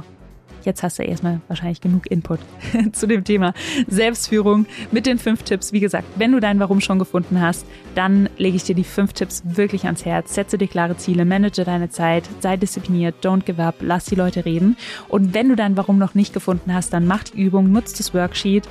Jetzt 0.67 0.83
hast 0.83 0.99
du 0.99 1.05
erstmal 1.05 1.41
wahrscheinlich 1.47 1.81
genug 1.81 2.11
Input 2.11 2.41
zu 2.93 3.07
dem 3.07 3.23
Thema 3.23 3.55
Selbstführung 3.87 4.67
mit 4.91 5.07
den 5.07 5.19
fünf 5.19 5.45
Tipps. 5.45 5.73
Wie 5.73 5.79
gesagt, 5.79 6.09
wenn 6.17 6.33
du 6.33 6.41
dein 6.41 6.59
Warum 6.59 6.81
schon 6.81 6.99
gefunden 6.99 7.41
hast, 7.41 7.65
dann 7.95 8.29
lege 8.37 8.57
ich 8.57 8.65
dir 8.65 8.75
die 8.75 8.83
fünf 8.83 9.13
Tipps 9.13 9.43
wirklich 9.45 9.85
ans 9.85 10.05
Herz. 10.05 10.35
Setze 10.35 10.59
dir 10.59 10.67
klare 10.67 10.97
Ziele, 10.97 11.25
manage 11.25 11.63
deine 11.65 11.89
Zeit, 11.89 12.25
sei 12.41 12.57
diszipliniert, 12.57 13.25
don't 13.25 13.45
give 13.45 13.63
up, 13.63 13.77
lass 13.81 14.07
die 14.07 14.17
Leute 14.17 14.45
reden. 14.45 14.77
Und 15.09 15.35
wenn 15.35 15.49
du 15.49 15.55
dein 15.55 15.77
Warum 15.77 15.99
noch 15.99 16.17
nicht 16.17 16.35
gefunden 16.35 16.75
hast, 16.75 16.93
dann 16.93 17.07
mach 17.07 17.23
die 17.23 17.41
Übung, 17.41 17.71
nutz 17.71 17.93
das 17.93 18.13
Worksheet, 18.13 18.69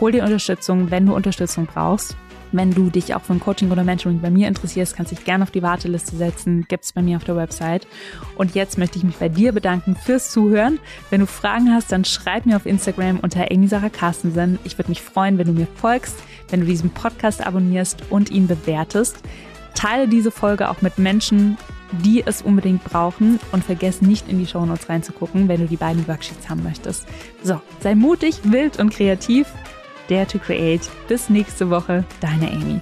hol 0.00 0.12
dir 0.12 0.22
Unterstützung, 0.22 0.92
wenn 0.92 1.04
du 1.06 1.16
Unterstützung 1.16 1.66
brauchst. 1.66 2.16
Wenn 2.54 2.70
du 2.70 2.88
dich 2.88 3.16
auch 3.16 3.22
für 3.22 3.32
ein 3.32 3.40
Coaching 3.40 3.72
oder 3.72 3.82
Mentoring 3.82 4.20
bei 4.20 4.30
mir 4.30 4.46
interessierst, 4.46 4.94
kannst 4.94 5.10
du 5.10 5.16
dich 5.16 5.24
gerne 5.24 5.42
auf 5.42 5.50
die 5.50 5.64
Warteliste 5.64 6.14
setzen. 6.14 6.64
Gibt 6.68 6.84
es 6.84 6.92
bei 6.92 7.02
mir 7.02 7.16
auf 7.16 7.24
der 7.24 7.34
Website. 7.34 7.88
Und 8.36 8.54
jetzt 8.54 8.78
möchte 8.78 8.96
ich 8.96 9.02
mich 9.02 9.16
bei 9.16 9.28
dir 9.28 9.50
bedanken 9.50 9.96
fürs 9.96 10.30
Zuhören. 10.30 10.78
Wenn 11.10 11.18
du 11.18 11.26
Fragen 11.26 11.74
hast, 11.74 11.90
dann 11.90 12.04
schreib 12.04 12.46
mir 12.46 12.54
auf 12.54 12.64
Instagram 12.64 13.18
unter 13.18 13.50
Amy 13.50 13.66
Sarah 13.66 13.88
Carstensen. 13.88 14.60
Ich 14.62 14.78
würde 14.78 14.90
mich 14.90 15.02
freuen, 15.02 15.36
wenn 15.36 15.48
du 15.48 15.52
mir 15.52 15.66
folgst, 15.74 16.14
wenn 16.48 16.60
du 16.60 16.66
diesen 16.66 16.90
Podcast 16.90 17.44
abonnierst 17.44 18.04
und 18.10 18.30
ihn 18.30 18.46
bewertest. 18.46 19.16
Teile 19.74 20.06
diese 20.06 20.30
Folge 20.30 20.70
auch 20.70 20.80
mit 20.80 20.96
Menschen, 20.96 21.58
die 22.04 22.22
es 22.24 22.40
unbedingt 22.40 22.84
brauchen 22.84 23.40
und 23.50 23.64
vergiss 23.64 24.00
nicht 24.00 24.28
in 24.28 24.38
die 24.38 24.46
Shownotes 24.46 24.88
reinzugucken, 24.88 25.48
wenn 25.48 25.60
du 25.60 25.66
die 25.66 25.76
beiden 25.76 26.06
Worksheets 26.06 26.48
haben 26.48 26.62
möchtest. 26.62 27.08
So, 27.42 27.60
sei 27.80 27.96
mutig, 27.96 28.38
wild 28.44 28.78
und 28.78 28.90
kreativ 28.90 29.48
Dare 30.08 30.26
to 30.26 30.38
Create. 30.38 30.88
Bis 31.08 31.28
nächste 31.28 31.70
Woche, 31.70 32.04
deine 32.20 32.50
Amy. 32.50 32.80